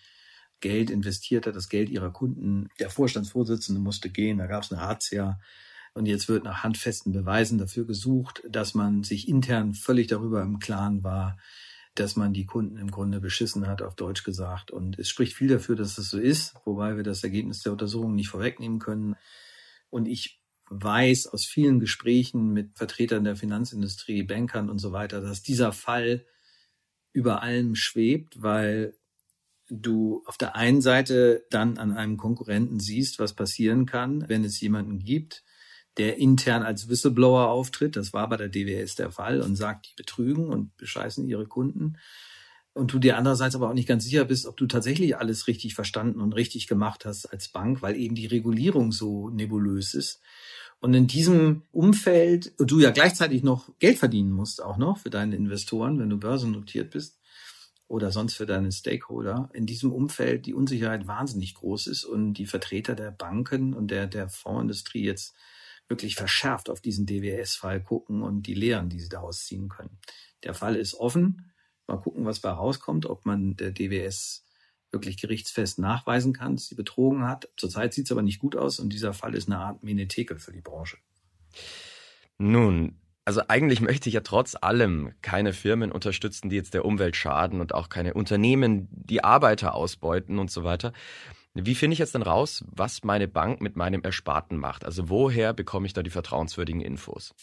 Geld 0.59 0.89
investiert 0.89 1.47
hat, 1.47 1.55
das 1.55 1.69
Geld 1.69 1.89
ihrer 1.89 2.11
Kunden. 2.11 2.69
Der 2.79 2.89
Vorstandsvorsitzende 2.89 3.79
musste 3.79 4.09
gehen, 4.09 4.37
da 4.37 4.47
gab 4.47 4.63
es 4.63 4.71
eine 4.71 4.81
Razzia. 4.81 5.39
Und 5.93 6.05
jetzt 6.05 6.29
wird 6.29 6.43
nach 6.43 6.63
handfesten 6.63 7.11
Beweisen 7.11 7.57
dafür 7.57 7.85
gesucht, 7.85 8.43
dass 8.47 8.73
man 8.75 9.03
sich 9.03 9.27
intern 9.27 9.73
völlig 9.73 10.07
darüber 10.07 10.41
im 10.43 10.59
Klaren 10.59 11.03
war, 11.03 11.37
dass 11.95 12.15
man 12.15 12.33
die 12.33 12.45
Kunden 12.45 12.77
im 12.77 12.91
Grunde 12.91 13.19
beschissen 13.19 13.67
hat, 13.67 13.81
auf 13.81 13.95
Deutsch 13.95 14.23
gesagt. 14.23 14.69
Und 14.69 14.99
es 14.99 15.09
spricht 15.09 15.33
viel 15.33 15.47
dafür, 15.47 15.75
dass 15.75 15.97
es 15.97 16.09
so 16.09 16.19
ist, 16.19 16.53
wobei 16.65 16.95
wir 16.95 17.03
das 17.03 17.23
Ergebnis 17.23 17.61
der 17.61 17.71
Untersuchung 17.71 18.13
nicht 18.13 18.29
vorwegnehmen 18.29 18.79
können. 18.79 19.15
Und 19.89 20.05
ich 20.07 20.39
weiß 20.69 21.27
aus 21.27 21.45
vielen 21.45 21.79
Gesprächen 21.79 22.53
mit 22.53 22.77
Vertretern 22.77 23.23
der 23.23 23.35
Finanzindustrie, 23.35 24.23
Bankern 24.23 24.69
und 24.69 24.79
so 24.79 24.91
weiter, 24.91 25.21
dass 25.21 25.41
dieser 25.41 25.71
Fall 25.71 26.25
über 27.13 27.41
allem 27.41 27.73
schwebt, 27.73 28.41
weil 28.41 28.93
du 29.69 30.23
auf 30.25 30.37
der 30.37 30.55
einen 30.55 30.81
Seite 30.81 31.45
dann 31.49 31.77
an 31.77 31.91
einem 31.91 32.17
Konkurrenten 32.17 32.79
siehst, 32.79 33.19
was 33.19 33.33
passieren 33.33 33.85
kann, 33.85 34.27
wenn 34.27 34.43
es 34.43 34.59
jemanden 34.59 34.99
gibt, 34.99 35.43
der 35.97 36.17
intern 36.17 36.63
als 36.63 36.89
Whistleblower 36.89 37.49
auftritt. 37.49 37.95
Das 37.95 38.13
war 38.13 38.29
bei 38.29 38.37
der 38.37 38.49
DWS 38.49 38.95
der 38.95 39.11
Fall 39.11 39.41
und 39.41 39.55
sagt, 39.55 39.87
die 39.87 39.95
betrügen 39.95 40.47
und 40.49 40.75
bescheißen 40.77 41.27
ihre 41.27 41.47
Kunden. 41.47 41.97
Und 42.73 42.93
du 42.93 42.99
dir 42.99 43.17
andererseits 43.17 43.55
aber 43.55 43.69
auch 43.69 43.73
nicht 43.73 43.87
ganz 43.87 44.03
sicher 44.03 44.23
bist, 44.25 44.45
ob 44.45 44.55
du 44.55 44.67
tatsächlich 44.67 45.17
alles 45.17 45.47
richtig 45.47 45.73
verstanden 45.73 46.21
und 46.21 46.33
richtig 46.33 46.67
gemacht 46.67 47.05
hast 47.05 47.25
als 47.25 47.47
Bank, 47.47 47.81
weil 47.81 47.95
eben 47.95 48.13
die 48.13 48.27
Regulierung 48.27 48.91
so 48.91 49.29
nebulös 49.29 49.95
ist. 49.95 50.21
Und 50.79 50.93
in 50.93 51.07
diesem 51.07 51.63
Umfeld, 51.71 52.53
du 52.59 52.79
ja 52.79 52.91
gleichzeitig 52.91 53.41
noch 53.41 53.71
Geld 53.79 53.97
verdienen 53.97 54.31
musst, 54.31 54.61
auch 54.61 54.77
noch 54.77 54.99
für 54.99 55.09
deine 55.09 55.35
Investoren, 55.35 55.97
wenn 55.97 56.11
du 56.11 56.19
börsennotiert 56.19 56.91
bist 56.91 57.17
oder 57.87 58.11
sonst 58.11 58.35
für 58.35 58.45
deine 58.45 58.71
Stakeholder, 58.71 59.49
in 59.53 59.65
diesem 59.65 59.91
Umfeld 59.91 60.45
die 60.45 60.53
Unsicherheit 60.53 61.07
wahnsinnig 61.07 61.55
groß 61.55 61.87
ist 61.87 62.03
und 62.03 62.33
die 62.33 62.45
Vertreter 62.45 62.95
der 62.95 63.11
Banken 63.11 63.73
und 63.73 63.89
der, 63.89 64.07
der 64.07 64.29
Fondsindustrie 64.29 65.05
jetzt 65.05 65.35
wirklich 65.87 66.15
verschärft 66.15 66.69
auf 66.69 66.81
diesen 66.81 67.05
DWS-Fall 67.05 67.81
gucken 67.81 68.21
und 68.21 68.43
die 68.43 68.53
Lehren, 68.53 68.89
die 68.89 68.99
sie 68.99 69.09
daraus 69.09 69.45
ziehen 69.45 69.69
können. 69.69 69.97
Der 70.43 70.53
Fall 70.53 70.75
ist 70.75 70.95
offen. 70.95 71.53
Mal 71.87 71.97
gucken, 71.97 72.25
was 72.25 72.41
da 72.41 72.51
rauskommt, 72.51 73.05
ob 73.05 73.25
man 73.25 73.55
der 73.55 73.71
DWS 73.71 74.45
wirklich 74.91 75.17
gerichtsfest 75.17 75.79
nachweisen 75.79 76.33
kann, 76.33 76.55
dass 76.55 76.67
sie 76.67 76.75
betrogen 76.75 77.25
hat. 77.25 77.49
Zurzeit 77.55 77.93
sieht 77.93 78.05
es 78.05 78.11
aber 78.11 78.21
nicht 78.21 78.39
gut 78.39 78.55
aus 78.57 78.79
und 78.79 78.91
dieser 78.91 79.13
Fall 79.13 79.35
ist 79.35 79.47
eine 79.47 79.59
Art 79.59 79.83
Menetekel 79.83 80.39
für 80.39 80.51
die 80.51 80.61
Branche. 80.61 80.97
Nun, 82.37 82.99
also 83.27 83.41
eigentlich 83.49 83.81
möchte 83.81 84.07
ich 84.07 84.15
ja 84.15 84.21
trotz 84.21 84.55
allem 84.55 85.11
keine 85.21 85.51
Firmen 85.51 85.91
unterstützen, 85.91 86.47
die 86.47 86.55
jetzt 86.55 86.73
der 86.73 86.85
Umwelt 86.85 87.17
schaden 87.17 87.59
und 87.59 87.73
auch 87.73 87.89
keine 87.89 88.13
Unternehmen, 88.13 88.87
die 88.89 89.21
Arbeiter 89.21 89.75
ausbeuten 89.75 90.39
und 90.39 90.49
so 90.49 90.63
weiter. 90.63 90.93
Wie 91.53 91.75
finde 91.75 91.91
ich 91.91 91.99
jetzt 91.99 92.15
dann 92.15 92.21
raus, 92.21 92.63
was 92.71 93.03
meine 93.03 93.27
Bank 93.27 93.59
mit 93.59 93.75
meinem 93.75 94.01
Ersparten 94.01 94.57
macht? 94.57 94.85
Also 94.85 95.09
woher 95.09 95.51
bekomme 95.51 95.87
ich 95.87 95.91
da 95.91 96.03
die 96.03 96.09
vertrauenswürdigen 96.09 96.79
Infos? 96.79 97.35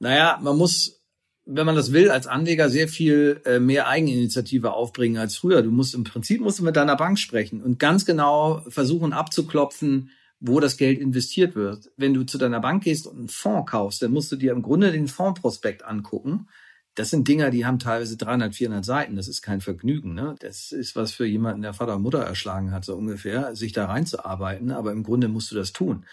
Naja, 0.00 0.40
man 0.42 0.58
muss 0.58 1.00
wenn 1.46 1.66
man 1.66 1.76
das 1.76 1.92
will, 1.92 2.10
als 2.10 2.26
Anleger 2.26 2.70
sehr 2.70 2.88
viel 2.88 3.42
äh, 3.44 3.60
mehr 3.60 3.86
Eigeninitiative 3.86 4.72
aufbringen 4.72 5.18
als 5.18 5.36
früher. 5.36 5.60
Du 5.60 5.70
musst 5.70 5.94
im 5.94 6.02
Prinzip 6.02 6.40
musst 6.40 6.58
du 6.58 6.64
mit 6.64 6.74
deiner 6.74 6.96
Bank 6.96 7.18
sprechen 7.18 7.62
und 7.62 7.78
ganz 7.78 8.06
genau 8.06 8.64
versuchen 8.68 9.12
abzuklopfen, 9.12 10.10
wo 10.46 10.60
das 10.60 10.76
Geld 10.76 10.98
investiert 10.98 11.54
wird. 11.54 11.90
Wenn 11.96 12.12
du 12.12 12.24
zu 12.24 12.36
deiner 12.36 12.60
Bank 12.60 12.84
gehst 12.84 13.06
und 13.06 13.16
einen 13.16 13.28
Fonds 13.28 13.70
kaufst, 13.70 14.02
dann 14.02 14.12
musst 14.12 14.30
du 14.30 14.36
dir 14.36 14.52
im 14.52 14.60
Grunde 14.60 14.92
den 14.92 15.08
Fondsprospekt 15.08 15.84
angucken. 15.84 16.48
Das 16.94 17.10
sind 17.10 17.26
Dinger, 17.26 17.50
die 17.50 17.64
haben 17.64 17.78
teilweise 17.78 18.18
300, 18.18 18.54
400 18.54 18.84
Seiten. 18.84 19.16
Das 19.16 19.26
ist 19.26 19.40
kein 19.40 19.62
Vergnügen. 19.62 20.12
Ne? 20.12 20.36
Das 20.40 20.70
ist 20.70 20.96
was 20.96 21.12
für 21.12 21.24
jemanden, 21.24 21.62
der 21.62 21.72
Vater 21.72 21.96
und 21.96 22.02
Mutter 22.02 22.20
erschlagen 22.20 22.72
hat, 22.72 22.84
so 22.84 22.94
ungefähr, 22.94 23.56
sich 23.56 23.72
da 23.72 23.86
reinzuarbeiten. 23.86 24.70
Aber 24.70 24.92
im 24.92 25.02
Grunde 25.02 25.28
musst 25.28 25.50
du 25.50 25.56
das 25.56 25.72
tun 25.72 26.04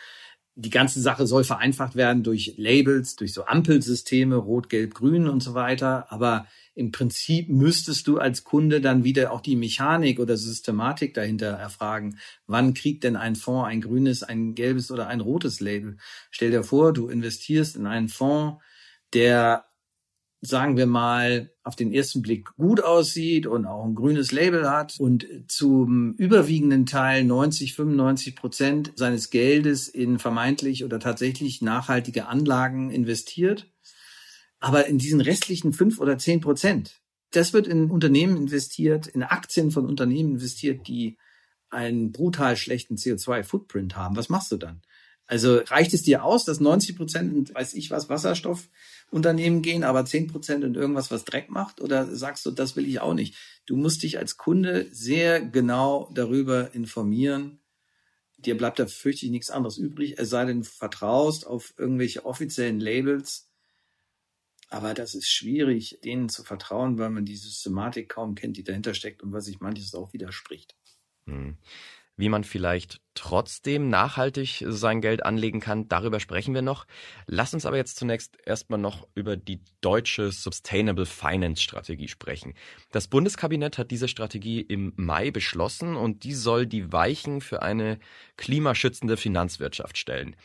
die 0.55 0.69
ganze 0.69 0.99
Sache 1.01 1.27
soll 1.27 1.43
vereinfacht 1.43 1.95
werden 1.95 2.23
durch 2.23 2.55
Labels, 2.57 3.15
durch 3.15 3.33
so 3.33 3.45
Ampelsysteme, 3.45 4.35
Rot, 4.35 4.69
Gelb, 4.69 4.93
Grün 4.93 5.27
und 5.27 5.41
so 5.41 5.53
weiter. 5.53 6.11
Aber 6.11 6.45
im 6.75 6.91
Prinzip 6.91 7.49
müsstest 7.49 8.07
du 8.07 8.17
als 8.17 8.43
Kunde 8.43 8.81
dann 8.81 9.03
wieder 9.03 9.31
auch 9.31 9.41
die 9.41 9.55
Mechanik 9.55 10.19
oder 10.19 10.35
Systematik 10.35 11.13
dahinter 11.13 11.47
erfragen. 11.47 12.19
Wann 12.47 12.73
kriegt 12.73 13.03
denn 13.03 13.15
ein 13.15 13.35
Fonds 13.35 13.67
ein 13.67 13.81
grünes, 13.81 14.23
ein 14.23 14.53
gelbes 14.53 14.91
oder 14.91 15.07
ein 15.07 15.21
rotes 15.21 15.61
Label? 15.61 15.97
Stell 16.31 16.51
dir 16.51 16.63
vor, 16.63 16.91
du 16.91 17.07
investierst 17.07 17.75
in 17.77 17.87
einen 17.87 18.09
Fonds, 18.09 18.61
der 19.13 19.70
sagen 20.41 20.75
wir 20.75 20.87
mal, 20.87 21.51
auf 21.63 21.75
den 21.75 21.93
ersten 21.93 22.23
Blick 22.23 22.49
gut 22.57 22.83
aussieht 22.83 23.45
und 23.45 23.67
auch 23.67 23.85
ein 23.85 23.93
grünes 23.93 24.31
Label 24.31 24.69
hat 24.69 24.95
und 24.99 25.27
zum 25.47 26.15
überwiegenden 26.15 26.87
Teil 26.87 27.23
90, 27.23 27.75
95 27.75 28.35
Prozent 28.35 28.91
seines 28.95 29.29
Geldes 29.29 29.87
in 29.87 30.17
vermeintlich 30.17 30.83
oder 30.83 30.99
tatsächlich 30.99 31.61
nachhaltige 31.61 32.27
Anlagen 32.27 32.89
investiert. 32.89 33.71
Aber 34.59 34.87
in 34.87 34.97
diesen 34.97 35.21
restlichen 35.21 35.73
fünf 35.73 35.99
oder 35.99 36.17
zehn 36.17 36.41
Prozent, 36.41 37.01
das 37.29 37.53
wird 37.53 37.67
in 37.67 37.91
Unternehmen 37.91 38.35
investiert, 38.35 39.05
in 39.07 39.21
Aktien 39.21 39.69
von 39.69 39.85
Unternehmen 39.85 40.31
investiert, 40.33 40.87
die 40.87 41.17
einen 41.69 42.11
brutal 42.11 42.57
schlechten 42.57 42.95
CO2-Footprint 42.95 43.95
haben. 43.95 44.15
Was 44.15 44.29
machst 44.29 44.51
du 44.51 44.57
dann? 44.57 44.81
Also 45.27 45.59
reicht 45.59 45.93
es 45.93 46.03
dir 46.03 46.25
aus, 46.25 46.43
dass 46.43 46.59
90 46.59 46.97
Prozent, 46.97 47.55
weiß 47.55 47.73
ich 47.75 47.89
was, 47.89 48.09
Wasserstoffunternehmen 48.09 49.61
gehen, 49.61 49.83
aber 49.83 50.03
10 50.03 50.27
Prozent 50.27 50.63
in 50.63 50.75
irgendwas, 50.75 51.09
was 51.09 51.23
Dreck 51.23 51.49
macht? 51.49 51.79
Oder 51.79 52.13
sagst 52.13 52.45
du, 52.45 52.51
das 52.51 52.75
will 52.75 52.85
ich 52.85 52.99
auch 52.99 53.13
nicht? 53.13 53.35
Du 53.65 53.77
musst 53.77 54.03
dich 54.03 54.17
als 54.17 54.37
Kunde 54.37 54.87
sehr 54.91 55.41
genau 55.41 56.09
darüber 56.13 56.73
informieren. 56.75 57.59
Dir 58.39 58.57
bleibt 58.57 58.79
da 58.79 58.87
fürchte 58.87 59.25
ich 59.25 59.31
nichts 59.31 59.51
anderes 59.51 59.77
übrig, 59.77 60.15
es 60.17 60.29
sei 60.29 60.45
denn, 60.45 60.61
du 60.61 60.67
vertraust 60.67 61.45
auf 61.45 61.73
irgendwelche 61.77 62.25
offiziellen 62.25 62.79
Labels. 62.79 63.47
Aber 64.67 64.93
das 64.93 65.15
ist 65.15 65.29
schwierig, 65.29 65.99
denen 66.03 66.29
zu 66.29 66.43
vertrauen, 66.43 66.97
weil 66.97 67.09
man 67.09 67.25
die 67.25 67.35
Systematik 67.35 68.09
kaum 68.09 68.35
kennt, 68.35 68.57
die 68.57 68.63
dahinter 68.63 68.93
steckt 68.93 69.21
und 69.21 69.31
was 69.33 69.45
sich 69.45 69.59
manches 69.59 69.93
auch 69.93 70.13
widerspricht. 70.13 70.75
Hm. 71.25 71.57
Wie 72.21 72.29
man 72.29 72.43
vielleicht 72.43 73.01
trotzdem 73.15 73.89
nachhaltig 73.89 74.63
sein 74.67 75.01
Geld 75.01 75.25
anlegen 75.25 75.59
kann, 75.59 75.87
darüber 75.87 76.19
sprechen 76.19 76.53
wir 76.53 76.61
noch. 76.61 76.85
Lass 77.25 77.55
uns 77.55 77.65
aber 77.65 77.77
jetzt 77.77 77.97
zunächst 77.97 78.37
erstmal 78.45 78.77
noch 78.77 79.07
über 79.15 79.35
die 79.35 79.59
deutsche 79.81 80.31
Sustainable 80.31 81.07
Finance 81.07 81.63
Strategie 81.63 82.07
sprechen. 82.07 82.53
Das 82.91 83.07
Bundeskabinett 83.07 83.79
hat 83.79 83.89
diese 83.89 84.07
Strategie 84.07 84.61
im 84.61 84.93
Mai 84.97 85.31
beschlossen 85.31 85.95
und 85.95 86.23
die 86.23 86.35
soll 86.35 86.67
die 86.67 86.93
Weichen 86.93 87.41
für 87.41 87.63
eine 87.63 87.97
klimaschützende 88.37 89.17
Finanzwirtschaft 89.17 89.97
stellen. 89.97 90.35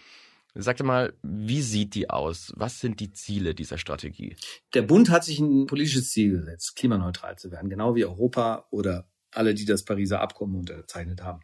Sag 0.55 0.83
mal, 0.83 1.13
wie 1.23 1.61
sieht 1.61 1.95
die 1.95 2.09
aus? 2.09 2.55
Was 2.57 2.81
sind 2.81 3.01
die 3.01 3.13
Ziele 3.13 3.55
dieser 3.55 3.77
Strategie? 3.77 4.35
Der 4.73 4.81
Bund 4.81 5.11
hat 5.11 5.25
sich 5.25 5.41
ein 5.41 5.67
politisches 5.67 6.11
Ziel 6.11 6.39
gesetzt, 6.39 6.75
klimaneutral 6.75 7.37
zu 7.37 7.51
werden, 7.51 7.69
genau 7.69 7.95
wie 7.95 8.07
Europa 8.07 8.67
oder 8.71 9.11
alle, 9.31 9.53
die 9.53 9.67
das 9.67 9.85
Pariser 9.85 10.23
Abkommen 10.23 10.57
unterzeichnet 10.57 11.23
haben. 11.23 11.41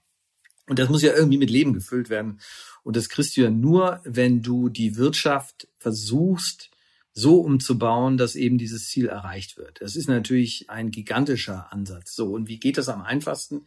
Und 0.72 0.78
das 0.78 0.88
muss 0.88 1.02
ja 1.02 1.12
irgendwie 1.12 1.37
mit 1.37 1.50
Leben 1.50 1.74
gefüllt 1.74 2.08
werden. 2.08 2.40
Und 2.82 2.96
das 2.96 3.11
kriegst 3.11 3.37
du 3.37 3.42
ja 3.42 3.50
nur, 3.50 4.00
wenn 4.04 4.40
du 4.40 4.70
die 4.70 4.96
Wirtschaft 4.96 5.68
versuchst, 5.76 6.70
so 7.12 7.42
umzubauen, 7.42 8.16
dass 8.16 8.37
eben 8.37 8.56
dieses 8.56 8.88
Ziel 8.88 9.04
erreicht 9.08 9.58
wird. 9.58 9.82
Das 9.82 9.96
ist 9.96 10.08
natürlich 10.08 10.70
ein 10.70 10.90
gigantischer 10.90 11.70
Ansatz. 11.70 12.14
So, 12.14 12.32
und 12.32 12.48
wie 12.48 12.58
geht 12.58 12.78
das 12.78 12.88
am 12.88 13.02
einfachsten? 13.02 13.66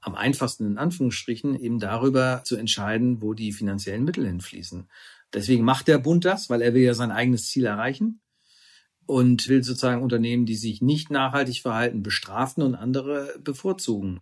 Am 0.00 0.16
einfachsten 0.16 0.66
in 0.66 0.76
Anführungsstrichen 0.76 1.54
eben 1.54 1.78
darüber 1.78 2.42
zu 2.44 2.56
entscheiden, 2.56 3.22
wo 3.22 3.32
die 3.32 3.52
finanziellen 3.52 4.02
Mittel 4.02 4.26
hinfließen. 4.26 4.88
Deswegen 5.32 5.62
macht 5.62 5.86
der 5.86 5.98
Bund 5.98 6.24
das, 6.24 6.50
weil 6.50 6.62
er 6.62 6.74
will 6.74 6.82
ja 6.82 6.94
sein 6.94 7.12
eigenes 7.12 7.48
Ziel 7.48 7.66
erreichen 7.66 8.20
und 9.06 9.46
will 9.46 9.62
sozusagen 9.62 10.02
Unternehmen, 10.02 10.46
die 10.46 10.56
sich 10.56 10.82
nicht 10.82 11.12
nachhaltig 11.12 11.62
verhalten, 11.62 12.02
bestrafen 12.02 12.64
und 12.64 12.74
andere 12.74 13.38
bevorzugen. 13.38 14.18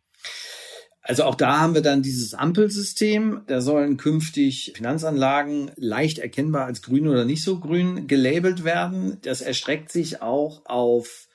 Also 1.08 1.24
auch 1.24 1.36
da 1.36 1.58
haben 1.58 1.72
wir 1.72 1.80
dann 1.80 2.02
dieses 2.02 2.34
Ampelsystem. 2.34 3.40
Da 3.46 3.62
sollen 3.62 3.96
künftig 3.96 4.74
Finanzanlagen 4.76 5.70
leicht 5.76 6.18
erkennbar 6.18 6.66
als 6.66 6.82
grün 6.82 7.08
oder 7.08 7.24
nicht 7.24 7.42
so 7.42 7.58
grün 7.60 8.06
gelabelt 8.06 8.62
werden. 8.62 9.16
Das 9.22 9.40
erstreckt 9.40 9.90
sich 9.90 10.20
auch 10.20 10.66
auf 10.66 11.26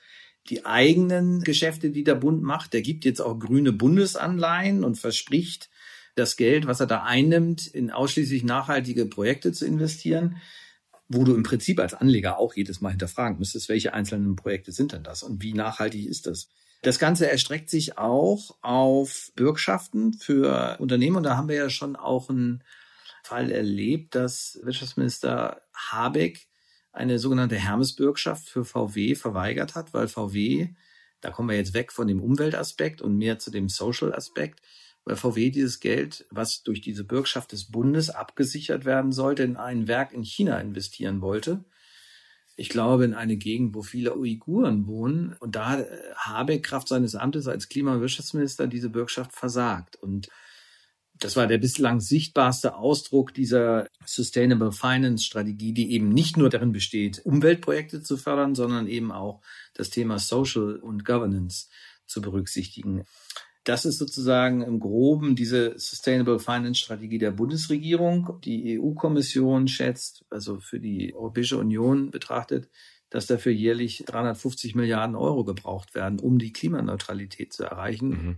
die 0.48 0.64
eigenen 0.64 1.40
Geschäfte, 1.40 1.90
die 1.90 2.04
der 2.04 2.14
Bund 2.14 2.40
macht. 2.40 2.72
Der 2.72 2.82
gibt 2.82 3.04
jetzt 3.04 3.20
auch 3.20 3.36
grüne 3.36 3.72
Bundesanleihen 3.72 4.84
und 4.84 4.94
verspricht, 4.96 5.70
das 6.14 6.36
Geld, 6.36 6.68
was 6.68 6.78
er 6.78 6.86
da 6.86 7.02
einnimmt, 7.02 7.66
in 7.66 7.90
ausschließlich 7.90 8.44
nachhaltige 8.44 9.06
Projekte 9.06 9.50
zu 9.50 9.66
investieren, 9.66 10.36
wo 11.08 11.24
du 11.24 11.34
im 11.34 11.42
Prinzip 11.42 11.80
als 11.80 11.94
Anleger 11.94 12.38
auch 12.38 12.54
jedes 12.54 12.80
Mal 12.80 12.90
hinterfragen 12.90 13.40
müsstest, 13.40 13.68
welche 13.68 13.92
einzelnen 13.92 14.36
Projekte 14.36 14.70
sind 14.70 14.92
denn 14.92 15.02
das 15.02 15.24
und 15.24 15.42
wie 15.42 15.52
nachhaltig 15.52 16.06
ist 16.06 16.28
das? 16.28 16.48
Das 16.84 16.98
Ganze 16.98 17.30
erstreckt 17.30 17.70
sich 17.70 17.96
auch 17.96 18.58
auf 18.60 19.32
Bürgschaften 19.36 20.12
für 20.12 20.76
Unternehmen. 20.80 21.16
Und 21.16 21.22
da 21.22 21.34
haben 21.34 21.48
wir 21.48 21.56
ja 21.56 21.70
schon 21.70 21.96
auch 21.96 22.28
einen 22.28 22.62
Fall 23.22 23.50
erlebt, 23.50 24.14
dass 24.14 24.60
Wirtschaftsminister 24.62 25.62
Habeck 25.74 26.46
eine 26.92 27.18
sogenannte 27.18 27.56
Hermesbürgschaft 27.56 28.46
für 28.46 28.66
VW 28.66 29.14
verweigert 29.14 29.74
hat, 29.74 29.94
weil 29.94 30.08
VW, 30.08 30.74
da 31.22 31.30
kommen 31.30 31.48
wir 31.48 31.56
jetzt 31.56 31.72
weg 31.72 31.90
von 31.90 32.06
dem 32.06 32.20
Umweltaspekt 32.20 33.00
und 33.00 33.16
mehr 33.16 33.38
zu 33.38 33.50
dem 33.50 33.70
Social-Aspekt, 33.70 34.60
weil 35.06 35.16
VW 35.16 35.48
dieses 35.48 35.80
Geld, 35.80 36.26
was 36.30 36.64
durch 36.64 36.82
diese 36.82 37.04
Bürgschaft 37.04 37.52
des 37.52 37.70
Bundes 37.70 38.10
abgesichert 38.10 38.84
werden 38.84 39.10
sollte, 39.10 39.42
in 39.42 39.56
ein 39.56 39.88
Werk 39.88 40.12
in 40.12 40.22
China 40.22 40.60
investieren 40.60 41.22
wollte 41.22 41.64
ich 42.56 42.68
glaube, 42.68 43.04
in 43.04 43.14
eine 43.14 43.36
Gegend, 43.36 43.74
wo 43.74 43.82
viele 43.82 44.16
Uiguren 44.16 44.86
wohnen. 44.86 45.34
Und 45.40 45.56
da 45.56 45.84
habe 46.16 46.60
Kraft 46.60 46.88
seines 46.88 47.14
Amtes 47.14 47.48
als 47.48 47.68
Klima- 47.68 47.94
und 47.94 48.00
Wirtschaftsminister 48.00 48.66
diese 48.66 48.90
Bürgschaft 48.90 49.32
versagt. 49.32 49.96
Und 49.96 50.28
das 51.18 51.36
war 51.36 51.46
der 51.46 51.58
bislang 51.58 52.00
sichtbarste 52.00 52.76
Ausdruck 52.76 53.34
dieser 53.34 53.88
Sustainable 54.04 54.72
Finance 54.72 55.24
Strategie, 55.24 55.72
die 55.72 55.92
eben 55.92 56.08
nicht 56.08 56.36
nur 56.36 56.50
darin 56.50 56.72
besteht, 56.72 57.24
Umweltprojekte 57.24 58.02
zu 58.02 58.16
fördern, 58.16 58.54
sondern 58.54 58.86
eben 58.88 59.12
auch 59.12 59.40
das 59.74 59.90
Thema 59.90 60.18
Social 60.18 60.76
und 60.76 61.04
Governance 61.04 61.68
zu 62.06 62.20
berücksichtigen. 62.20 63.04
Das 63.64 63.86
ist 63.86 63.98
sozusagen 63.98 64.60
im 64.60 64.78
Groben 64.78 65.36
diese 65.36 65.78
Sustainable 65.78 66.38
Finance 66.38 66.80
Strategie 66.80 67.18
der 67.18 67.30
Bundesregierung. 67.30 68.38
Die 68.44 68.78
EU-Kommission 68.78 69.68
schätzt, 69.68 70.24
also 70.28 70.60
für 70.60 70.80
die 70.80 71.14
Europäische 71.14 71.56
Union 71.56 72.10
betrachtet, 72.10 72.68
dass 73.08 73.26
dafür 73.26 73.52
jährlich 73.52 74.04
350 74.06 74.74
Milliarden 74.74 75.16
Euro 75.16 75.44
gebraucht 75.44 75.94
werden, 75.94 76.18
um 76.18 76.38
die 76.38 76.52
Klimaneutralität 76.52 77.52
zu 77.52 77.64
erreichen. 77.64 78.08
Mhm. 78.08 78.36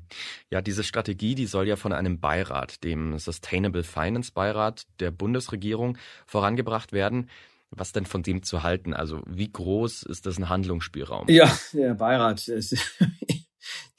Ja, 0.51 0.63
diese 0.63 0.85
Strategie, 0.85 1.35
die 1.35 1.47
soll 1.47 1.67
ja 1.67 1.77
von 1.77 1.93
einem 1.93 2.21
Beirat, 2.21 2.85
dem 2.85 3.19
Sustainable 3.19 3.83
Finance 3.83 4.31
Beirat 4.33 4.87
der 5.01 5.11
Bundesregierung, 5.11 5.99
vorangebracht 6.27 6.93
werden. 6.93 7.31
Was 7.71 7.93
denn 7.93 8.07
von 8.07 8.23
dem 8.23 8.45
zu 8.45 8.63
halten? 8.63 8.95
Also 8.95 9.23
wie 9.27 9.51
groß 9.51 10.05
ist 10.05 10.27
das 10.27 10.39
ein 10.39 10.49
Handlungsspielraum? 10.49 11.27
Ja, 11.29 11.53
der 11.73 11.95
Beirat. 11.95 12.49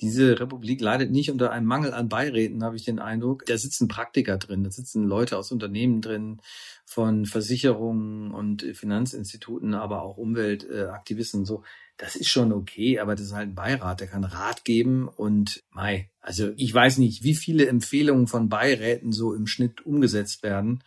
Diese 0.01 0.39
Republik 0.39 0.81
leidet 0.81 1.11
nicht 1.11 1.31
unter 1.31 1.51
einem 1.51 1.67
Mangel 1.67 1.93
an 1.93 2.09
Beiräten, 2.09 2.63
habe 2.63 2.75
ich 2.75 2.85
den 2.85 2.99
Eindruck. 2.99 3.45
Da 3.45 3.57
sitzen 3.57 3.87
Praktiker 3.87 4.37
drin, 4.37 4.63
da 4.63 4.71
sitzen 4.71 5.03
Leute 5.03 5.37
aus 5.37 5.51
Unternehmen 5.51 6.01
drin, 6.01 6.39
von 6.85 7.25
Versicherungen 7.25 8.31
und 8.31 8.61
Finanzinstituten, 8.61 9.73
aber 9.73 10.03
auch 10.03 10.17
Umweltaktivisten 10.17 11.43
so. 11.45 11.63
Das 11.97 12.15
ist 12.15 12.29
schon 12.29 12.53
okay, 12.53 12.99
aber 12.99 13.15
das 13.15 13.25
ist 13.25 13.33
halt 13.33 13.49
ein 13.49 13.55
Beirat, 13.55 13.99
der 13.99 14.07
kann 14.07 14.23
Rat 14.23 14.63
geben 14.63 15.07
und 15.07 15.63
Mai. 15.71 16.09
Also 16.21 16.51
ich 16.55 16.73
weiß 16.73 16.99
nicht, 16.99 17.23
wie 17.23 17.35
viele 17.35 17.67
Empfehlungen 17.67 18.27
von 18.27 18.49
Beiräten 18.49 19.11
so 19.11 19.33
im 19.33 19.47
Schnitt 19.47 19.85
umgesetzt 19.85 20.43
werden. 20.43 20.83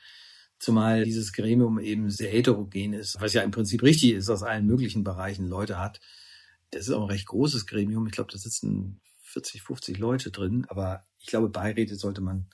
Zumal 0.59 1.05
dieses 1.05 1.33
Gremium 1.33 1.79
eben 1.79 2.11
sehr 2.11 2.31
heterogen 2.31 2.93
ist, 2.93 3.21
was 3.21 3.33
ja 3.33 3.43
im 3.43 3.51
Prinzip 3.51 3.83
richtig 3.83 4.13
ist, 4.13 4.31
aus 4.31 4.43
allen 4.43 4.67
möglichen 4.67 5.05
Bereichen 5.05 5.47
Leute 5.47 5.79
hat 5.79 6.01
das 6.71 6.89
ist 6.89 6.93
auch 6.93 7.03
ein 7.03 7.11
recht 7.11 7.27
großes 7.27 7.67
Gremium. 7.67 8.07
Ich 8.07 8.13
glaube, 8.13 8.33
da 8.33 8.39
sitzen 8.39 9.01
40, 9.23 9.63
50 9.63 9.99
Leute 9.99 10.31
drin. 10.31 10.67
Aber 10.69 11.05
ich 11.19 11.27
glaube, 11.27 11.49
Beiräte 11.49 11.97
sollte 11.97 12.21
man 12.21 12.49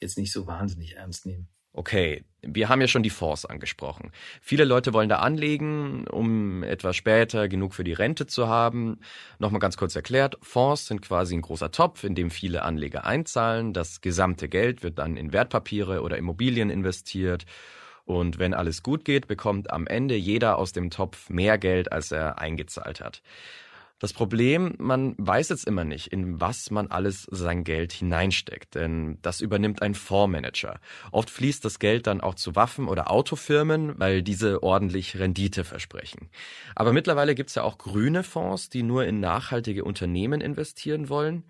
jetzt 0.00 0.18
nicht 0.18 0.32
so 0.32 0.46
wahnsinnig 0.46 0.96
ernst 0.96 1.26
nehmen. 1.26 1.48
Okay, 1.72 2.24
wir 2.42 2.68
haben 2.68 2.80
ja 2.80 2.88
schon 2.88 3.04
die 3.04 3.10
Fonds 3.10 3.46
angesprochen. 3.46 4.10
Viele 4.40 4.64
Leute 4.64 4.92
wollen 4.92 5.08
da 5.08 5.20
anlegen, 5.20 6.04
um 6.08 6.64
etwas 6.64 6.96
später 6.96 7.46
genug 7.46 7.74
für 7.74 7.84
die 7.84 7.92
Rente 7.92 8.26
zu 8.26 8.48
haben. 8.48 8.98
Nochmal 9.38 9.60
ganz 9.60 9.76
kurz 9.76 9.94
erklärt, 9.94 10.36
Fonds 10.42 10.86
sind 10.86 11.00
quasi 11.00 11.36
ein 11.36 11.42
großer 11.42 11.70
Topf, 11.70 12.02
in 12.02 12.16
dem 12.16 12.32
viele 12.32 12.62
Anleger 12.62 13.04
einzahlen. 13.04 13.72
Das 13.72 14.00
gesamte 14.00 14.48
Geld 14.48 14.82
wird 14.82 14.98
dann 14.98 15.16
in 15.16 15.32
Wertpapiere 15.32 16.02
oder 16.02 16.18
Immobilien 16.18 16.70
investiert 16.70 17.46
und 18.18 18.38
wenn 18.38 18.54
alles 18.54 18.82
gut 18.82 19.04
geht, 19.04 19.26
bekommt 19.28 19.70
am 19.70 19.86
Ende 19.86 20.16
jeder 20.16 20.58
aus 20.58 20.72
dem 20.72 20.90
Topf 20.90 21.30
mehr 21.30 21.58
Geld, 21.58 21.92
als 21.92 22.10
er 22.10 22.38
eingezahlt 22.38 23.00
hat. 23.00 23.22
Das 24.00 24.14
Problem, 24.14 24.74
man 24.78 25.14
weiß 25.18 25.50
jetzt 25.50 25.66
immer 25.66 25.84
nicht, 25.84 26.06
in 26.06 26.40
was 26.40 26.70
man 26.70 26.86
alles 26.86 27.26
sein 27.30 27.64
Geld 27.64 27.92
hineinsteckt, 27.92 28.74
denn 28.74 29.18
das 29.20 29.42
übernimmt 29.42 29.82
ein 29.82 29.94
Fondsmanager. 29.94 30.80
Oft 31.12 31.28
fließt 31.28 31.62
das 31.66 31.78
Geld 31.78 32.06
dann 32.06 32.22
auch 32.22 32.34
zu 32.34 32.56
Waffen- 32.56 32.88
oder 32.88 33.10
Autofirmen, 33.10 34.00
weil 34.00 34.22
diese 34.22 34.62
ordentlich 34.62 35.18
Rendite 35.18 35.64
versprechen. 35.64 36.30
Aber 36.74 36.94
mittlerweile 36.94 37.34
gibt's 37.34 37.56
ja 37.56 37.62
auch 37.62 37.76
grüne 37.76 38.22
Fonds, 38.22 38.70
die 38.70 38.82
nur 38.82 39.04
in 39.04 39.20
nachhaltige 39.20 39.84
Unternehmen 39.84 40.40
investieren 40.40 41.10
wollen. 41.10 41.44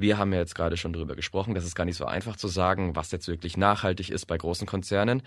Wir 0.00 0.18
haben 0.18 0.32
ja 0.32 0.38
jetzt 0.38 0.54
gerade 0.54 0.76
schon 0.76 0.92
drüber 0.92 1.14
gesprochen, 1.14 1.54
das 1.54 1.64
ist 1.64 1.74
gar 1.74 1.84
nicht 1.84 1.96
so 1.96 2.04
einfach 2.04 2.36
zu 2.36 2.48
sagen, 2.48 2.96
was 2.96 3.12
jetzt 3.12 3.28
wirklich 3.28 3.56
nachhaltig 3.56 4.10
ist 4.10 4.26
bei 4.26 4.38
großen 4.38 4.66
Konzernen. 4.66 5.22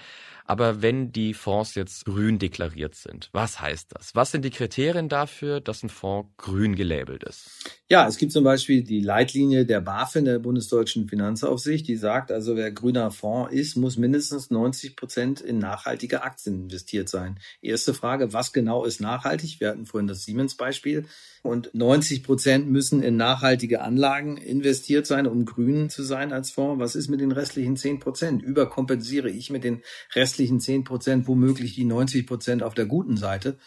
Aber 0.45 0.81
wenn 0.81 1.11
die 1.11 1.33
Fonds 1.33 1.75
jetzt 1.75 2.05
grün 2.05 2.39
deklariert 2.39 2.95
sind, 2.95 3.29
was 3.31 3.61
heißt 3.61 3.93
das? 3.93 4.15
Was 4.15 4.31
sind 4.31 4.43
die 4.43 4.49
Kriterien 4.49 5.09
dafür, 5.09 5.61
dass 5.61 5.83
ein 5.83 5.89
Fonds 5.89 6.29
grün 6.37 6.75
gelabelt 6.75 7.23
ist? 7.23 7.49
Ja, 7.89 8.07
es 8.07 8.17
gibt 8.17 8.31
zum 8.31 8.43
Beispiel 8.43 8.83
die 8.83 9.01
Leitlinie 9.01 9.65
der 9.65 9.79
BaFin, 9.79 10.25
der 10.25 10.39
Bundesdeutschen 10.39 11.07
Finanzaufsicht, 11.07 11.87
die 11.87 11.95
sagt 11.95 12.31
also, 12.31 12.55
wer 12.55 12.71
grüner 12.71 13.11
Fonds 13.11 13.53
ist, 13.53 13.77
muss 13.77 13.97
mindestens 13.97 14.49
90 14.49 14.95
Prozent 14.95 15.41
in 15.41 15.59
nachhaltige 15.59 16.23
Aktien 16.23 16.63
investiert 16.63 17.09
sein. 17.09 17.39
Erste 17.61 17.93
Frage, 17.93 18.33
was 18.33 18.51
genau 18.53 18.83
ist 18.85 18.99
nachhaltig? 18.99 19.59
Wir 19.59 19.69
hatten 19.69 19.85
vorhin 19.85 20.07
das 20.07 20.23
Siemens-Beispiel. 20.23 21.05
Und 21.43 21.75
90 21.75 22.23
Prozent 22.23 22.69
müssen 22.69 23.03
in 23.03 23.17
nachhaltige 23.17 23.81
Anlagen 23.81 24.37
investiert 24.37 25.05
sein, 25.05 25.27
um 25.27 25.43
grün 25.43 25.89
zu 25.89 26.01
sein 26.01 26.31
als 26.31 26.51
Fonds. 26.51 26.79
Was 26.81 26.95
ist 26.95 27.09
mit 27.09 27.19
den 27.19 27.33
restlichen 27.33 27.75
10 27.75 27.99
Prozent? 27.99 28.41
Überkompensiere 28.41 29.29
ich 29.29 29.49
mit 29.49 29.65
den 29.65 29.83
restlichen 30.15 30.61
10 30.61 30.85
Prozent 30.85 31.27
womöglich 31.27 31.75
die 31.75 31.83
90 31.83 32.25
Prozent 32.25 32.63
auf 32.63 32.75
der 32.75 32.85
guten 32.85 33.17
Seite? 33.17 33.57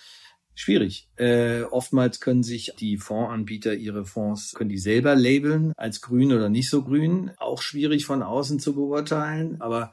Schwierig. 0.54 1.10
Äh, 1.16 1.64
oftmals 1.64 2.20
können 2.20 2.42
sich 2.42 2.72
die 2.80 2.96
Fondsanbieter 2.96 3.74
ihre 3.74 4.06
Fonds, 4.06 4.54
können 4.54 4.70
die 4.70 4.78
selber 4.78 5.14
labeln 5.14 5.74
als 5.76 6.00
grün 6.00 6.32
oder 6.32 6.48
nicht 6.48 6.70
so 6.70 6.82
grün. 6.82 7.32
Auch 7.36 7.60
schwierig 7.60 8.06
von 8.06 8.22
außen 8.22 8.58
zu 8.58 8.74
beurteilen. 8.74 9.60
Aber 9.60 9.92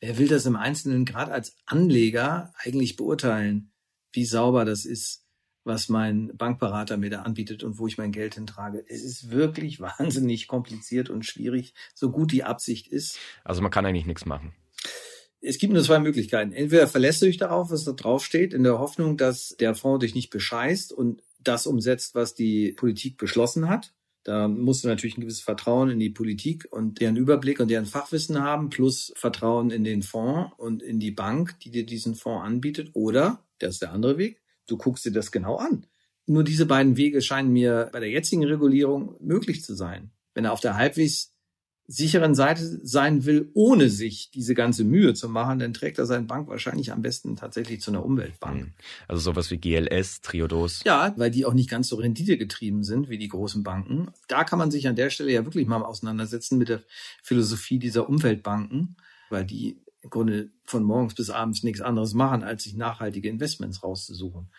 wer 0.00 0.18
will 0.18 0.26
das 0.26 0.46
im 0.46 0.56
Einzelnen 0.56 1.04
gerade 1.04 1.30
als 1.30 1.56
Anleger 1.64 2.52
eigentlich 2.56 2.96
beurteilen, 2.96 3.70
wie 4.12 4.24
sauber 4.24 4.64
das 4.64 4.84
ist? 4.84 5.29
Was 5.64 5.88
mein 5.88 6.36
Bankberater 6.36 6.96
mir 6.96 7.10
da 7.10 7.22
anbietet 7.22 7.62
und 7.62 7.78
wo 7.78 7.86
ich 7.86 7.98
mein 7.98 8.12
Geld 8.12 8.34
hintrage. 8.34 8.84
Es 8.88 9.02
ist 9.02 9.30
wirklich 9.30 9.80
wahnsinnig 9.98 10.48
kompliziert 10.48 11.10
und 11.10 11.24
schwierig, 11.24 11.74
so 11.94 12.10
gut 12.10 12.32
die 12.32 12.44
Absicht 12.44 12.88
ist. 12.88 13.18
Also 13.44 13.62
man 13.62 13.70
kann 13.70 13.86
eigentlich 13.86 14.06
nichts 14.06 14.26
machen. 14.26 14.54
Es 15.42 15.58
gibt 15.58 15.72
nur 15.72 15.82
zwei 15.82 15.98
Möglichkeiten. 15.98 16.52
Entweder 16.52 16.86
verlässt 16.86 17.22
du 17.22 17.26
dich 17.26 17.38
darauf, 17.38 17.70
was 17.70 17.84
da 17.84 17.92
draufsteht, 17.92 18.52
in 18.52 18.62
der 18.62 18.78
Hoffnung, 18.78 19.16
dass 19.16 19.56
der 19.58 19.74
Fonds 19.74 20.04
dich 20.04 20.14
nicht 20.14 20.30
bescheißt 20.30 20.92
und 20.92 21.22
das 21.42 21.66
umsetzt, 21.66 22.14
was 22.14 22.34
die 22.34 22.72
Politik 22.72 23.16
beschlossen 23.16 23.68
hat. 23.68 23.94
Da 24.24 24.48
musst 24.48 24.84
du 24.84 24.88
natürlich 24.88 25.16
ein 25.16 25.22
gewisses 25.22 25.40
Vertrauen 25.40 25.88
in 25.88 25.98
die 25.98 26.10
Politik 26.10 26.68
und 26.70 27.00
deren 27.00 27.16
Überblick 27.16 27.58
und 27.58 27.68
deren 27.68 27.86
Fachwissen 27.86 28.42
haben, 28.42 28.68
plus 28.68 29.14
Vertrauen 29.16 29.70
in 29.70 29.82
den 29.82 30.02
Fonds 30.02 30.52
und 30.58 30.82
in 30.82 31.00
die 31.00 31.10
Bank, 31.10 31.58
die 31.60 31.70
dir 31.70 31.86
diesen 31.86 32.14
Fonds 32.14 32.44
anbietet. 32.44 32.90
Oder, 32.92 33.42
das 33.58 33.74
ist 33.74 33.82
der 33.82 33.92
andere 33.92 34.18
Weg, 34.18 34.39
du 34.70 34.76
guckst 34.76 35.04
dir 35.04 35.12
das 35.12 35.32
genau 35.32 35.56
an. 35.56 35.86
Nur 36.26 36.44
diese 36.44 36.66
beiden 36.66 36.96
Wege 36.96 37.22
scheinen 37.22 37.52
mir 37.52 37.88
bei 37.92 38.00
der 38.00 38.10
jetzigen 38.10 38.44
Regulierung 38.44 39.16
möglich 39.20 39.64
zu 39.64 39.74
sein. 39.74 40.10
Wenn 40.34 40.44
er 40.44 40.52
auf 40.52 40.60
der 40.60 40.76
halbwegs 40.76 41.34
sicheren 41.92 42.36
Seite 42.36 42.62
sein 42.84 43.24
will, 43.24 43.50
ohne 43.52 43.90
sich 43.90 44.30
diese 44.30 44.54
ganze 44.54 44.84
Mühe 44.84 45.12
zu 45.14 45.28
machen, 45.28 45.58
dann 45.58 45.74
trägt 45.74 45.98
er 45.98 46.06
seine 46.06 46.24
Bank 46.24 46.46
wahrscheinlich 46.46 46.92
am 46.92 47.02
besten 47.02 47.34
tatsächlich 47.34 47.80
zu 47.80 47.90
einer 47.90 48.04
Umweltbank. 48.04 48.60
Hm. 48.62 48.72
Also 49.08 49.22
sowas 49.22 49.50
wie 49.50 49.58
GLS, 49.58 50.20
Triodos. 50.20 50.82
Ja, 50.84 51.12
weil 51.16 51.32
die 51.32 51.44
auch 51.44 51.52
nicht 51.52 51.68
ganz 51.68 51.88
so 51.88 51.96
renditegetrieben 51.96 52.84
sind 52.84 53.08
wie 53.08 53.18
die 53.18 53.26
großen 53.26 53.64
Banken. 53.64 54.12
Da 54.28 54.44
kann 54.44 54.60
man 54.60 54.70
sich 54.70 54.86
an 54.86 54.94
der 54.94 55.10
Stelle 55.10 55.32
ja 55.32 55.44
wirklich 55.44 55.66
mal 55.66 55.82
auseinandersetzen 55.82 56.58
mit 56.58 56.68
der 56.68 56.84
Philosophie 57.24 57.80
dieser 57.80 58.08
Umweltbanken, 58.08 58.96
weil 59.28 59.44
die 59.44 59.80
im 60.02 60.10
Grunde 60.10 60.50
von 60.64 60.82
morgens 60.82 61.14
bis 61.14 61.30
abends 61.30 61.62
nichts 61.62 61.80
anderes 61.80 62.14
machen, 62.14 62.42
als 62.42 62.64
sich 62.64 62.74
nachhaltige 62.74 63.28
Investments 63.28 63.82
rauszusuchen. 63.82 64.50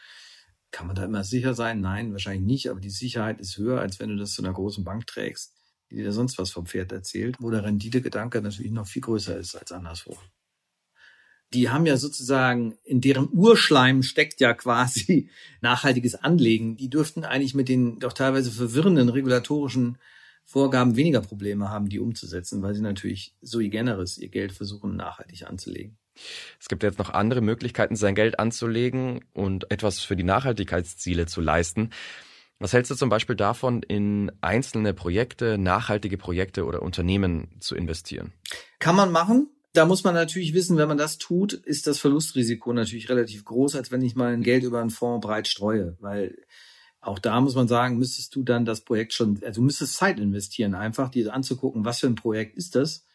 Kann 0.71 0.87
man 0.87 0.95
da 0.95 1.03
immer 1.03 1.23
sicher 1.23 1.53
sein? 1.53 1.81
Nein, 1.81 2.13
wahrscheinlich 2.13 2.45
nicht, 2.45 2.69
aber 2.69 2.79
die 2.79 2.89
Sicherheit 2.89 3.39
ist 3.39 3.57
höher, 3.57 3.81
als 3.81 3.99
wenn 3.99 4.09
du 4.09 4.17
das 4.17 4.33
zu 4.33 4.43
einer 4.43 4.53
großen 4.53 4.83
Bank 4.83 5.05
trägst, 5.07 5.53
die 5.89 5.97
dir 5.97 6.13
sonst 6.13 6.37
was 6.37 6.51
vom 6.51 6.65
Pferd 6.65 6.91
erzählt, 6.91 7.37
wo 7.39 7.49
der 7.49 7.63
Renditegedanke 7.63 8.41
natürlich 8.41 8.71
noch 8.71 8.87
viel 8.87 9.01
größer 9.01 9.37
ist 9.37 9.55
als 9.55 9.71
anderswo. 9.71 10.17
Die 11.53 11.69
haben 11.69 11.85
ja 11.85 11.97
sozusagen, 11.97 12.77
in 12.85 13.01
deren 13.01 13.27
Urschleim 13.33 14.03
steckt 14.03 14.39
ja 14.39 14.53
quasi 14.53 15.29
nachhaltiges 15.61 16.15
Anlegen. 16.15 16.77
Die 16.77 16.89
dürften 16.89 17.25
eigentlich 17.25 17.55
mit 17.55 17.67
den 17.67 17.99
doch 17.99 18.13
teilweise 18.13 18.51
verwirrenden 18.51 19.09
regulatorischen 19.09 19.97
Vorgaben 20.45 20.95
weniger 20.95 21.21
Probleme 21.21 21.69
haben, 21.69 21.87
die 21.87 21.99
umzusetzen, 21.99 22.61
weil 22.61 22.73
sie 22.73 22.81
natürlich 22.81 23.35
sui 23.41 23.69
generis 23.69 24.17
ihr 24.17 24.29
Geld 24.29 24.51
versuchen 24.51 24.95
nachhaltig 24.95 25.47
anzulegen. 25.47 25.97
Es 26.59 26.67
gibt 26.67 26.83
jetzt 26.83 26.99
noch 26.99 27.09
andere 27.11 27.41
Möglichkeiten, 27.41 27.95
sein 27.95 28.15
Geld 28.15 28.39
anzulegen 28.39 29.23
und 29.33 29.71
etwas 29.71 29.99
für 29.99 30.15
die 30.15 30.23
Nachhaltigkeitsziele 30.23 31.25
zu 31.25 31.41
leisten. 31.41 31.91
Was 32.59 32.73
hältst 32.73 32.91
du 32.91 32.95
zum 32.95 33.09
Beispiel 33.09 33.35
davon, 33.35 33.81
in 33.81 34.31
einzelne 34.41 34.93
Projekte, 34.93 35.57
nachhaltige 35.57 36.17
Projekte 36.17 36.65
oder 36.65 36.83
Unternehmen 36.83 37.47
zu 37.59 37.75
investieren? 37.75 38.33
Kann 38.77 38.95
man 38.95 39.11
machen. 39.11 39.49
Da 39.73 39.85
muss 39.85 40.03
man 40.03 40.13
natürlich 40.13 40.53
wissen, 40.53 40.77
wenn 40.77 40.89
man 40.89 40.97
das 40.97 41.17
tut, 41.17 41.53
ist 41.53 41.87
das 41.87 41.97
Verlustrisiko 41.97 42.73
natürlich 42.73 43.09
relativ 43.09 43.45
groß, 43.45 43.77
als 43.77 43.89
wenn 43.91 44.01
ich 44.01 44.15
mein 44.15 44.43
Geld 44.43 44.63
über 44.63 44.81
einen 44.81 44.89
Fonds 44.89 45.25
breit 45.25 45.47
streue, 45.47 45.97
weil 46.01 46.37
auch 47.01 47.19
da 47.19 47.41
muss 47.41 47.55
man 47.55 47.67
sagen, 47.67 47.97
müsstest 47.97 48.35
du 48.35 48.43
dann 48.43 48.65
das 48.65 48.81
Projekt 48.81 49.13
schon, 49.13 49.41
also 49.43 49.61
müsstest 49.61 49.95
Zeit 49.95 50.19
investieren, 50.19 50.75
einfach 50.75 51.09
dir 51.09 51.33
anzugucken, 51.33 51.83
was 51.83 51.99
für 51.99 52.07
ein 52.07 52.15
Projekt 52.15 52.55
ist 52.55 52.75
das 52.75 53.05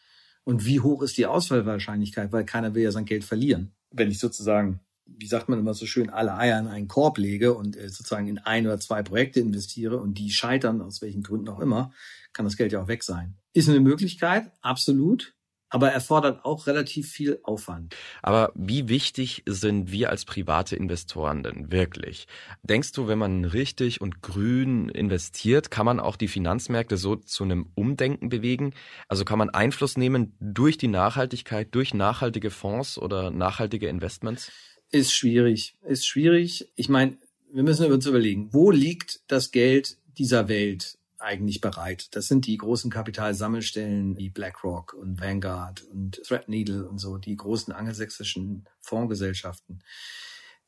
und 0.43 0.65
wie 0.65 0.81
hoch 0.81 1.01
ist 1.01 1.17
die 1.17 1.25
Ausfallwahrscheinlichkeit, 1.25 2.31
weil 2.31 2.45
keiner 2.45 2.75
will 2.75 2.83
ja 2.83 2.91
sein 2.91 3.05
Geld 3.05 3.23
verlieren. 3.23 3.73
Wenn 3.91 4.11
ich 4.11 4.19
sozusagen 4.19 4.81
wie 5.07 5.27
sagt 5.27 5.49
man 5.49 5.59
immer 5.59 5.73
so 5.73 5.85
schön, 5.85 6.09
alle 6.09 6.35
Eier 6.35 6.59
in 6.59 6.67
einen 6.67 6.87
Korb 6.87 7.17
lege 7.17 7.53
und 7.53 7.75
äh, 7.75 7.89
sozusagen 7.89 8.27
in 8.27 8.39
ein 8.39 8.65
oder 8.65 8.79
zwei 8.79 9.03
Projekte 9.03 9.39
investiere 9.39 9.97
und 9.97 10.17
die 10.17 10.31
scheitern, 10.31 10.81
aus 10.81 11.01
welchen 11.01 11.23
Gründen 11.23 11.49
auch 11.49 11.59
immer, 11.59 11.91
kann 12.33 12.45
das 12.45 12.57
Geld 12.57 12.71
ja 12.71 12.81
auch 12.81 12.87
weg 12.87 13.03
sein. 13.03 13.35
Ist 13.53 13.69
eine 13.69 13.79
Möglichkeit, 13.79 14.51
absolut 14.61 15.35
aber 15.69 15.91
erfordert 15.91 16.45
auch 16.45 16.67
relativ 16.67 17.09
viel 17.09 17.39
Aufwand. 17.43 17.95
Aber 18.21 18.51
wie 18.55 18.87
wichtig 18.87 19.43
sind 19.45 19.91
wir 19.91 20.09
als 20.09 20.25
private 20.25 20.75
Investoren 20.75 21.43
denn 21.43 21.71
wirklich? 21.71 22.27
Denkst 22.63 22.93
du, 22.93 23.07
wenn 23.07 23.19
man 23.19 23.45
richtig 23.45 24.01
und 24.01 24.21
grün 24.21 24.89
investiert, 24.89 25.71
kann 25.71 25.85
man 25.85 25.99
auch 25.99 26.15
die 26.15 26.27
Finanzmärkte 26.27 26.97
so 26.97 27.15
zu 27.15 27.43
einem 27.43 27.71
Umdenken 27.75 28.29
bewegen? 28.29 28.73
Also 29.07 29.25
kann 29.25 29.39
man 29.39 29.49
Einfluss 29.49 29.97
nehmen 29.97 30.35
durch 30.39 30.77
die 30.77 30.87
Nachhaltigkeit, 30.87 31.73
durch 31.75 31.93
nachhaltige 31.93 32.49
Fonds 32.49 32.97
oder 32.97 33.31
nachhaltige 33.31 33.87
Investments? 33.87 34.51
Ist 34.91 35.13
schwierig, 35.13 35.75
ist 35.85 36.07
schwierig. 36.07 36.71
Ich 36.75 36.87
meine, 36.87 37.17
wir 37.51 37.63
müssen 37.63 37.91
uns 37.91 38.05
überlegen, 38.05 38.53
wo 38.53 38.71
liegt 38.71 39.21
das 39.27 39.51
Geld 39.51 39.97
dieser 40.17 40.47
Welt? 40.47 40.96
Eigentlich 41.19 41.61
bereit. 41.61 42.09
Das 42.11 42.27
sind 42.27 42.45
die 42.45 42.57
großen 42.57 42.91
Kapitalsammelstellen 42.91 44.17
wie 44.17 44.29
BlackRock 44.29 44.93
und 44.93 45.19
Vanguard 45.19 45.83
und 45.83 46.21
Threadneedle 46.23 46.87
und 46.87 46.99
so, 46.99 47.17
die 47.17 47.35
großen 47.35 47.73
angelsächsischen 47.73 48.65
Fondsgesellschaften. 48.79 49.83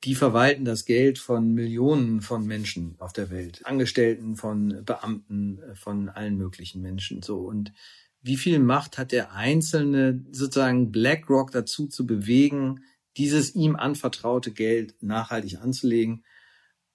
Die 0.06 0.16
verwalten 0.16 0.64
das 0.64 0.86
Geld 0.86 1.20
von 1.20 1.54
Millionen 1.54 2.22
von 2.22 2.46
Menschen 2.46 2.96
auf 3.00 3.12
der 3.12 3.30
Welt, 3.30 3.66
Angestellten, 3.66 4.38
von 4.38 4.84
Beamten, 4.86 5.60
von 5.76 6.08
allen 6.08 6.38
möglichen 6.38 6.82
Menschen, 6.82 7.22
so. 7.22 7.40
Und 7.40 7.74
wie 8.22 8.38
viel 8.38 8.60
Macht 8.60 8.98
hat 8.98 9.12
der 9.12 9.34
Einzelne 9.34 10.24
sozusagen 10.32 10.92
BlackRock 10.92 11.52
dazu 11.52 11.88
zu 11.88 12.06
bewegen, 12.06 12.84
dieses 13.18 13.56
ihm 13.56 13.76
anvertraute 13.76 14.52
Geld 14.52 14.96
nachhaltig 15.02 15.60
anzulegen? 15.60 16.24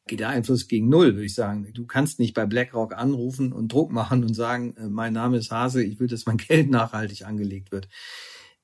Geht 0.07 0.21
der 0.21 0.29
Einfluss 0.29 0.69
gegen 0.69 0.89
null, 0.89 1.15
würde 1.15 1.25
ich 1.25 1.35
sagen. 1.35 1.69
Du 1.73 1.87
kannst 1.87 2.19
nicht 2.19 2.35
bei 2.35 2.47
BlackRock 2.47 2.97
anrufen 2.97 3.53
und 3.53 3.73
Druck 3.73 3.91
machen 3.91 4.23
und 4.23 4.35
sagen, 4.35 4.77
äh, 4.77 4.89
mein 4.89 5.13
Name 5.13 5.39
ist 5.39 5.51
Hase, 5.51 5.83
ich 5.83 5.99
will, 5.99 6.09
dass 6.09 6.27
mein 6.27 6.37
Geld 6.49 6.71
nachhaltig 6.71 7.27
angelegt 7.27 7.73
wird. 7.73 7.89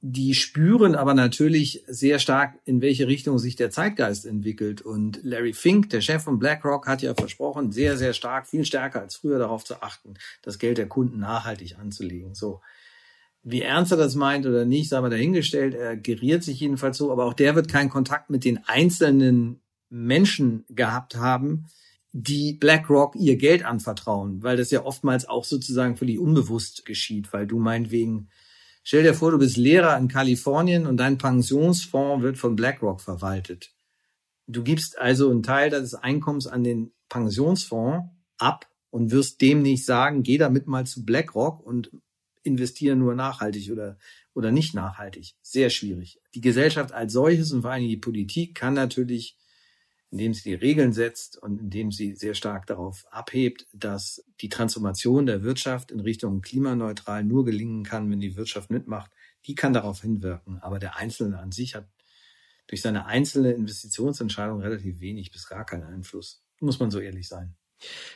Die 0.02 0.32
spüren 0.34 0.94
aber 0.94 1.12
natürlich 1.12 1.84
sehr 1.86 2.18
stark, 2.18 2.58
in 2.64 2.80
welche 2.80 3.06
Richtung 3.06 3.38
sich 3.38 3.56
der 3.56 3.70
Zeitgeist 3.70 4.24
entwickelt. 4.24 4.80
Und 4.80 5.20
Larry 5.22 5.52
Fink, 5.52 5.90
der 5.90 6.00
Chef 6.00 6.22
von 6.22 6.38
BlackRock, 6.38 6.86
hat 6.86 7.02
ja 7.02 7.14
versprochen, 7.14 7.70
sehr, 7.70 7.98
sehr 7.98 8.14
stark, 8.14 8.46
viel 8.46 8.64
stärker 8.64 9.02
als 9.02 9.16
früher 9.16 9.38
darauf 9.38 9.62
zu 9.62 9.82
achten, 9.82 10.14
das 10.40 10.58
Geld 10.58 10.78
der 10.78 10.88
Kunden 10.88 11.18
nachhaltig 11.18 11.78
anzulegen. 11.78 12.34
So. 12.34 12.62
Wie 13.42 13.60
ernst 13.60 13.92
er 13.92 13.98
das 13.98 14.14
meint 14.14 14.46
oder 14.46 14.64
nicht, 14.64 14.88
sei 14.88 15.00
mal 15.02 15.10
dahingestellt. 15.10 15.74
Er 15.74 15.96
geriert 15.96 16.44
sich 16.44 16.60
jedenfalls 16.60 16.96
so, 16.96 17.12
aber 17.12 17.26
auch 17.26 17.34
der 17.34 17.54
wird 17.54 17.68
keinen 17.68 17.90
Kontakt 17.90 18.30
mit 18.30 18.44
den 18.44 18.60
einzelnen 18.66 19.59
Menschen 19.90 20.64
gehabt 20.68 21.16
haben, 21.16 21.66
die 22.12 22.54
BlackRock 22.54 23.14
ihr 23.16 23.36
Geld 23.36 23.64
anvertrauen, 23.64 24.42
weil 24.42 24.56
das 24.56 24.70
ja 24.70 24.84
oftmals 24.84 25.28
auch 25.28 25.44
sozusagen 25.44 25.96
völlig 25.96 26.18
unbewusst 26.18 26.84
geschieht, 26.84 27.32
weil 27.32 27.46
du 27.46 27.58
meinetwegen, 27.58 28.28
stell 28.82 29.02
dir 29.02 29.14
vor, 29.14 29.30
du 29.30 29.38
bist 29.38 29.56
Lehrer 29.56 29.96
in 29.96 30.08
Kalifornien 30.08 30.86
und 30.86 30.96
dein 30.96 31.18
Pensionsfonds 31.18 32.22
wird 32.22 32.38
von 32.38 32.56
BlackRock 32.56 33.00
verwaltet. 33.00 33.72
Du 34.46 34.64
gibst 34.64 34.98
also 34.98 35.30
einen 35.30 35.44
Teil 35.44 35.70
deines 35.70 35.94
Einkommens 35.94 36.48
an 36.48 36.64
den 36.64 36.92
Pensionsfonds 37.08 38.08
ab 38.38 38.68
und 38.90 39.12
wirst 39.12 39.40
dem 39.40 39.62
nicht 39.62 39.84
sagen, 39.84 40.24
geh 40.24 40.38
damit 40.38 40.66
mal 40.66 40.86
zu 40.86 41.04
BlackRock 41.04 41.64
und 41.64 41.92
investiere 42.42 42.96
nur 42.96 43.14
nachhaltig 43.14 43.70
oder, 43.70 43.98
oder 44.34 44.50
nicht 44.50 44.74
nachhaltig. 44.74 45.34
Sehr 45.42 45.70
schwierig. 45.70 46.20
Die 46.34 46.40
Gesellschaft 46.40 46.92
als 46.92 47.12
solches 47.12 47.52
und 47.52 47.62
vor 47.62 47.70
allem 47.70 47.86
die 47.86 47.96
Politik 47.96 48.56
kann 48.56 48.74
natürlich 48.74 49.36
indem 50.10 50.34
sie 50.34 50.42
die 50.42 50.54
Regeln 50.54 50.92
setzt 50.92 51.40
und 51.40 51.60
indem 51.60 51.92
sie 51.92 52.14
sehr 52.14 52.34
stark 52.34 52.66
darauf 52.66 53.06
abhebt, 53.10 53.66
dass 53.72 54.24
die 54.40 54.48
Transformation 54.48 55.26
der 55.26 55.42
Wirtschaft 55.42 55.90
in 55.92 56.00
Richtung 56.00 56.40
klimaneutral 56.40 57.24
nur 57.24 57.44
gelingen 57.44 57.84
kann, 57.84 58.10
wenn 58.10 58.20
die 58.20 58.36
Wirtschaft 58.36 58.70
mitmacht, 58.70 59.10
die 59.46 59.54
kann 59.54 59.72
darauf 59.72 60.02
hinwirken. 60.02 60.58
Aber 60.60 60.78
der 60.78 60.96
Einzelne 60.96 61.38
an 61.38 61.52
sich 61.52 61.74
hat 61.74 61.88
durch 62.66 62.82
seine 62.82 63.06
einzelne 63.06 63.52
Investitionsentscheidung 63.52 64.60
relativ 64.60 65.00
wenig 65.00 65.30
bis 65.32 65.48
gar 65.48 65.64
keinen 65.64 65.84
Einfluss. 65.84 66.44
Muss 66.60 66.78
man 66.78 66.90
so 66.90 67.00
ehrlich 67.00 67.26
sein. 67.26 67.54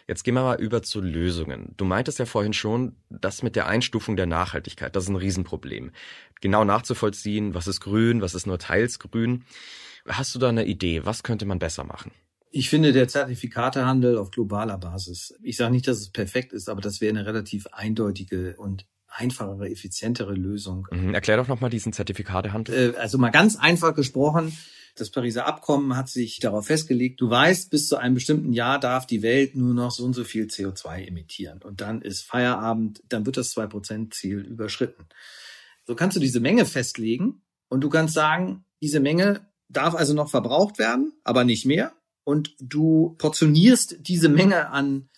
Jetzt 0.06 0.24
gehen 0.24 0.34
wir 0.34 0.42
mal 0.42 0.60
über 0.60 0.82
zu 0.82 1.00
Lösungen. 1.00 1.72
Du 1.76 1.84
meintest 1.84 2.18
ja 2.18 2.26
vorhin 2.26 2.52
schon, 2.52 2.96
das 3.08 3.42
mit 3.42 3.56
der 3.56 3.66
Einstufung 3.66 4.16
der 4.16 4.26
Nachhaltigkeit, 4.26 4.94
das 4.94 5.04
ist 5.04 5.10
ein 5.10 5.16
Riesenproblem. 5.16 5.92
Genau 6.40 6.64
nachzuvollziehen, 6.64 7.54
was 7.54 7.66
ist 7.66 7.80
grün, 7.80 8.20
was 8.20 8.34
ist 8.34 8.46
nur 8.46 8.58
teils 8.58 8.98
grün. 8.98 9.44
Hast 10.06 10.34
du 10.34 10.38
da 10.38 10.48
eine 10.48 10.66
Idee? 10.66 11.04
Was 11.04 11.22
könnte 11.22 11.46
man 11.46 11.58
besser 11.58 11.84
machen? 11.84 12.12
Ich 12.50 12.70
finde 12.70 12.92
der 12.92 13.08
Zertifikatehandel 13.08 14.16
auf 14.16 14.30
globaler 14.30 14.78
Basis. 14.78 15.34
Ich 15.42 15.56
sage 15.56 15.72
nicht, 15.72 15.88
dass 15.88 15.98
es 15.98 16.10
perfekt 16.10 16.52
ist, 16.52 16.68
aber 16.68 16.80
das 16.80 17.00
wäre 17.00 17.10
eine 17.10 17.26
relativ 17.26 17.66
eindeutige 17.72 18.56
und 18.56 18.86
einfachere, 19.08 19.68
effizientere 19.68 20.34
Lösung. 20.34 20.86
Mhm. 20.90 21.14
Erklär 21.14 21.36
doch 21.36 21.48
nochmal 21.48 21.70
diesen 21.70 21.92
Zertifikatehandel. 21.92 22.94
Äh, 22.94 22.98
also 22.98 23.18
mal 23.18 23.30
ganz 23.30 23.56
einfach 23.56 23.94
gesprochen. 23.94 24.56
Das 24.96 25.10
Pariser 25.10 25.46
Abkommen 25.46 25.96
hat 25.96 26.08
sich 26.08 26.38
darauf 26.38 26.66
festgelegt, 26.66 27.20
du 27.20 27.28
weißt, 27.28 27.70
bis 27.70 27.88
zu 27.88 27.96
einem 27.96 28.14
bestimmten 28.14 28.52
Jahr 28.52 28.78
darf 28.78 29.06
die 29.06 29.22
Welt 29.22 29.56
nur 29.56 29.74
noch 29.74 29.90
so 29.90 30.04
und 30.04 30.12
so 30.12 30.22
viel 30.22 30.46
CO2 30.46 31.08
emittieren. 31.08 31.60
Und 31.62 31.80
dann 31.80 32.00
ist 32.00 32.22
Feierabend, 32.22 33.02
dann 33.08 33.26
wird 33.26 33.36
das 33.36 33.56
2%-Ziel 33.56 34.38
überschritten. 34.38 35.06
So 35.84 35.96
kannst 35.96 36.16
du 36.16 36.20
diese 36.20 36.38
Menge 36.38 36.64
festlegen 36.64 37.42
und 37.68 37.80
du 37.80 37.88
kannst 37.88 38.14
sagen, 38.14 38.64
diese 38.80 39.00
Menge 39.00 39.48
darf 39.68 39.94
also 39.94 40.14
noch 40.14 40.30
verbraucht 40.30 40.78
werden, 40.78 41.12
aber 41.24 41.44
nicht 41.44 41.66
mehr. 41.66 41.92
Und 42.24 42.54
du 42.58 43.14
portionierst 43.18 43.96
diese 44.00 44.28
Menge 44.28 44.70
an, 44.70 45.08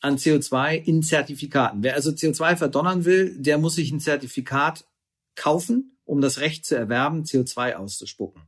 an 0.00 0.16
CO2 0.16 0.74
in 0.76 1.02
Zertifikaten. 1.02 1.82
Wer 1.82 1.94
also 1.94 2.10
CO2 2.10 2.56
verdonnern 2.56 3.04
will, 3.04 3.36
der 3.38 3.58
muss 3.58 3.76
sich 3.76 3.90
ein 3.90 4.00
Zertifikat 4.00 4.84
kaufen, 5.36 5.98
um 6.04 6.20
das 6.20 6.38
Recht 6.38 6.66
zu 6.66 6.76
erwerben, 6.76 7.24
CO2 7.24 7.74
auszuspucken. 7.74 8.42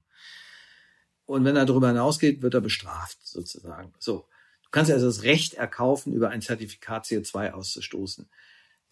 Und 1.25 1.45
wenn 1.45 1.57
er 1.57 1.65
darüber 1.65 1.88
hinausgeht, 1.88 2.43
wird 2.43 2.55
er 2.55 2.61
bestraft, 2.61 3.19
sozusagen. 3.23 3.95
So. 3.99 4.27
Du 4.65 4.71
kannst 4.71 4.91
also 4.91 5.07
das 5.07 5.23
Recht 5.23 5.55
erkaufen, 5.55 6.12
über 6.12 6.31
ein 6.31 6.43
Zertifikat 6.43 7.05
CO2 7.07 7.53
auszustoßen. 7.53 8.29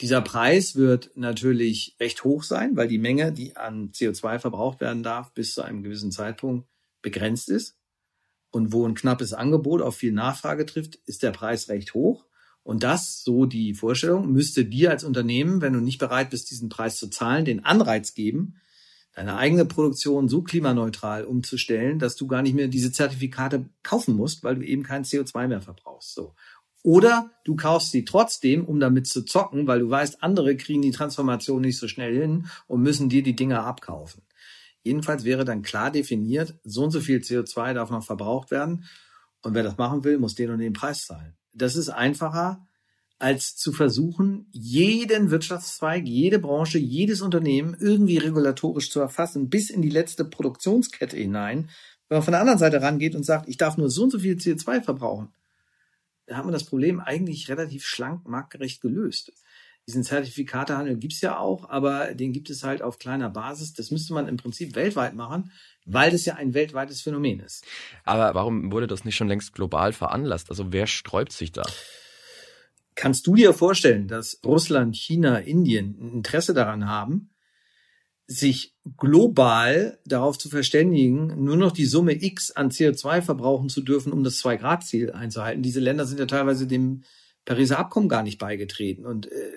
Dieser 0.00 0.22
Preis 0.22 0.76
wird 0.76 1.10
natürlich 1.14 1.94
recht 2.00 2.24
hoch 2.24 2.42
sein, 2.42 2.76
weil 2.76 2.88
die 2.88 2.98
Menge, 2.98 3.32
die 3.32 3.56
an 3.56 3.92
CO2 3.92 4.38
verbraucht 4.38 4.80
werden 4.80 5.02
darf, 5.02 5.32
bis 5.34 5.52
zu 5.52 5.62
einem 5.62 5.82
gewissen 5.82 6.10
Zeitpunkt 6.10 6.66
begrenzt 7.02 7.50
ist. 7.50 7.76
Und 8.50 8.72
wo 8.72 8.86
ein 8.86 8.94
knappes 8.94 9.32
Angebot 9.32 9.82
auf 9.82 9.96
viel 9.96 10.12
Nachfrage 10.12 10.64
trifft, 10.64 10.96
ist 11.06 11.22
der 11.22 11.32
Preis 11.32 11.68
recht 11.68 11.94
hoch. 11.94 12.24
Und 12.62 12.82
das, 12.82 13.22
so 13.22 13.46
die 13.46 13.74
Vorstellung, 13.74 14.32
müsste 14.32 14.64
dir 14.64 14.90
als 14.90 15.04
Unternehmen, 15.04 15.60
wenn 15.60 15.72
du 15.72 15.80
nicht 15.80 15.98
bereit 15.98 16.30
bist, 16.30 16.50
diesen 16.50 16.68
Preis 16.68 16.96
zu 16.96 17.08
zahlen, 17.08 17.44
den 17.44 17.64
Anreiz 17.64 18.14
geben, 18.14 18.56
deine 19.14 19.36
eigene 19.36 19.64
Produktion 19.64 20.28
so 20.28 20.42
klimaneutral 20.42 21.24
umzustellen, 21.24 21.98
dass 21.98 22.16
du 22.16 22.26
gar 22.26 22.42
nicht 22.42 22.54
mehr 22.54 22.68
diese 22.68 22.92
Zertifikate 22.92 23.68
kaufen 23.82 24.16
musst, 24.16 24.44
weil 24.44 24.56
du 24.56 24.62
eben 24.62 24.82
kein 24.82 25.04
CO2 25.04 25.48
mehr 25.48 25.60
verbrauchst. 25.60 26.14
So. 26.14 26.34
Oder 26.82 27.30
du 27.44 27.56
kaufst 27.56 27.90
sie 27.90 28.04
trotzdem, 28.04 28.64
um 28.64 28.80
damit 28.80 29.06
zu 29.06 29.22
zocken, 29.22 29.66
weil 29.66 29.80
du 29.80 29.90
weißt, 29.90 30.22
andere 30.22 30.56
kriegen 30.56 30.82
die 30.82 30.92
Transformation 30.92 31.60
nicht 31.60 31.78
so 31.78 31.88
schnell 31.88 32.18
hin 32.18 32.46
und 32.66 32.82
müssen 32.82 33.08
dir 33.08 33.22
die 33.22 33.36
Dinger 33.36 33.64
abkaufen. 33.64 34.22
Jedenfalls 34.82 35.24
wäre 35.24 35.44
dann 35.44 35.62
klar 35.62 35.90
definiert, 35.90 36.54
so 36.64 36.84
und 36.84 36.90
so 36.90 37.00
viel 37.00 37.18
CO2 37.18 37.74
darf 37.74 37.90
noch 37.90 38.04
verbraucht 38.04 38.50
werden. 38.50 38.84
Und 39.42 39.54
wer 39.54 39.62
das 39.62 39.76
machen 39.76 40.04
will, 40.04 40.18
muss 40.18 40.34
den 40.34 40.50
und 40.50 40.58
den 40.58 40.72
Preis 40.72 41.06
zahlen. 41.06 41.34
Das 41.52 41.76
ist 41.76 41.90
einfacher, 41.90 42.66
als 43.18 43.56
zu 43.56 43.72
versuchen, 43.72 44.46
jeden 44.52 45.30
Wirtschaftszweig, 45.30 46.06
jede 46.06 46.38
Branche, 46.38 46.78
jedes 46.78 47.20
Unternehmen 47.20 47.76
irgendwie 47.78 48.16
regulatorisch 48.16 48.90
zu 48.90 49.00
erfassen, 49.00 49.50
bis 49.50 49.68
in 49.68 49.82
die 49.82 49.90
letzte 49.90 50.24
Produktionskette 50.24 51.18
hinein. 51.18 51.68
Wenn 52.08 52.16
man 52.16 52.22
von 52.22 52.32
der 52.32 52.40
anderen 52.40 52.58
Seite 52.58 52.80
rangeht 52.80 53.14
und 53.14 53.26
sagt, 53.26 53.48
ich 53.48 53.58
darf 53.58 53.76
nur 53.76 53.90
so 53.90 54.04
und 54.04 54.10
so 54.10 54.18
viel 54.18 54.36
CO2 54.36 54.82
verbrauchen, 54.82 55.28
da 56.30 56.36
haben 56.36 56.46
wir 56.46 56.52
das 56.52 56.64
Problem 56.64 57.00
eigentlich 57.00 57.48
relativ 57.48 57.84
schlank, 57.84 58.28
marktgerecht 58.28 58.80
gelöst. 58.80 59.32
Diesen 59.88 60.04
Zertifikatehandel 60.04 60.96
gibt's 60.96 61.20
ja 61.22 61.36
auch, 61.36 61.68
aber 61.68 62.14
den 62.14 62.32
gibt 62.32 62.50
es 62.50 62.62
halt 62.62 62.82
auf 62.82 63.00
kleiner 63.00 63.28
Basis. 63.28 63.74
Das 63.74 63.90
müsste 63.90 64.14
man 64.14 64.28
im 64.28 64.36
Prinzip 64.36 64.76
weltweit 64.76 65.16
machen, 65.16 65.50
weil 65.86 66.12
das 66.12 66.24
ja 66.26 66.34
ein 66.36 66.54
weltweites 66.54 67.00
Phänomen 67.00 67.40
ist. 67.40 67.64
Aber 68.04 68.32
warum 68.36 68.70
wurde 68.70 68.86
das 68.86 69.04
nicht 69.04 69.16
schon 69.16 69.26
längst 69.26 69.54
global 69.54 69.92
veranlasst? 69.92 70.50
Also 70.50 70.72
wer 70.72 70.86
sträubt 70.86 71.32
sich 71.32 71.50
da? 71.50 71.64
Kannst 72.94 73.26
du 73.26 73.34
dir 73.34 73.52
vorstellen, 73.52 74.06
dass 74.06 74.40
Russland, 74.44 74.94
China, 74.94 75.38
Indien 75.38 75.96
ein 76.00 76.12
Interesse 76.18 76.54
daran 76.54 76.86
haben, 76.86 77.29
sich 78.30 78.76
global 78.96 79.98
darauf 80.06 80.38
zu 80.38 80.48
verständigen, 80.48 81.42
nur 81.42 81.56
noch 81.56 81.72
die 81.72 81.84
Summe 81.84 82.22
X 82.22 82.52
an 82.52 82.70
CO2 82.70 83.22
verbrauchen 83.22 83.68
zu 83.68 83.80
dürfen, 83.80 84.12
um 84.12 84.22
das 84.22 84.38
Zwei-Grad-Ziel 84.38 85.12
einzuhalten. 85.12 85.62
Diese 85.62 85.80
Länder 85.80 86.06
sind 86.06 86.20
ja 86.20 86.26
teilweise 86.26 86.66
dem 86.66 87.02
Pariser 87.44 87.78
Abkommen 87.78 88.08
gar 88.08 88.22
nicht 88.22 88.38
beigetreten. 88.38 89.04
Und 89.04 89.26
äh, 89.26 89.52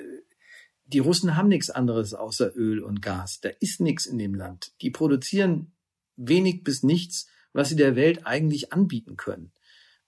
die 0.85 0.99
Russen 0.99 1.37
haben 1.37 1.49
nichts 1.49 1.69
anderes 1.69 2.13
außer 2.13 2.55
Öl 2.55 2.79
und 2.79 3.01
Gas. 3.01 3.41
Da 3.41 3.49
ist 3.59 3.79
nichts 3.79 4.05
in 4.07 4.17
dem 4.17 4.33
Land. 4.33 4.71
Die 4.81 4.89
produzieren 4.89 5.73
wenig 6.15 6.63
bis 6.63 6.81
nichts 6.81 7.27
was 7.53 7.69
sie 7.69 7.75
der 7.75 7.95
Welt 7.95 8.25
eigentlich 8.25 8.73
anbieten 8.73 9.15
können. 9.15 9.53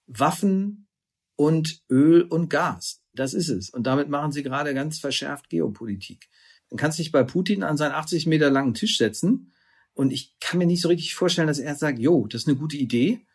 Waffen 0.07 0.87
und 1.35 1.83
Öl 1.89 2.23
und 2.23 2.49
Gas. 2.49 3.03
Das 3.13 3.33
ist 3.33 3.49
es. 3.49 3.69
Und 3.69 3.87
damit 3.87 4.09
machen 4.09 4.31
sie 4.31 4.43
gerade 4.43 4.73
ganz 4.73 4.99
verschärft 4.99 5.49
Geopolitik. 5.49 6.27
Dann 6.69 6.77
kannst 6.77 6.97
du 6.97 7.03
dich 7.03 7.11
bei 7.11 7.23
Putin 7.23 7.63
an 7.63 7.77
seinen 7.77 7.93
80 7.93 8.27
Meter 8.27 8.49
langen 8.49 8.73
Tisch 8.73 8.97
setzen. 8.97 9.51
Und 9.93 10.11
ich 10.11 10.37
kann 10.39 10.59
mir 10.59 10.65
nicht 10.65 10.81
so 10.81 10.89
richtig 10.89 11.15
vorstellen, 11.15 11.47
dass 11.47 11.59
er 11.59 11.75
sagt, 11.75 11.99
jo, 11.99 12.27
das 12.27 12.41
ist 12.41 12.47
eine 12.47 12.57
gute 12.57 12.77
Idee, 12.77 13.25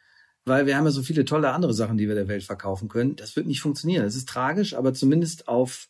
weil 0.44 0.66
wir 0.66 0.76
haben 0.76 0.84
ja 0.84 0.90
so 0.90 1.02
viele 1.02 1.24
tolle 1.24 1.52
andere 1.52 1.72
Sachen, 1.72 1.96
die 1.96 2.08
wir 2.08 2.14
der 2.14 2.28
Welt 2.28 2.44
verkaufen 2.44 2.88
können. 2.88 3.16
Das 3.16 3.36
wird 3.36 3.46
nicht 3.46 3.60
funktionieren. 3.60 4.04
Das 4.04 4.16
ist 4.16 4.28
tragisch, 4.28 4.74
aber 4.74 4.92
zumindest 4.92 5.48
auf 5.48 5.88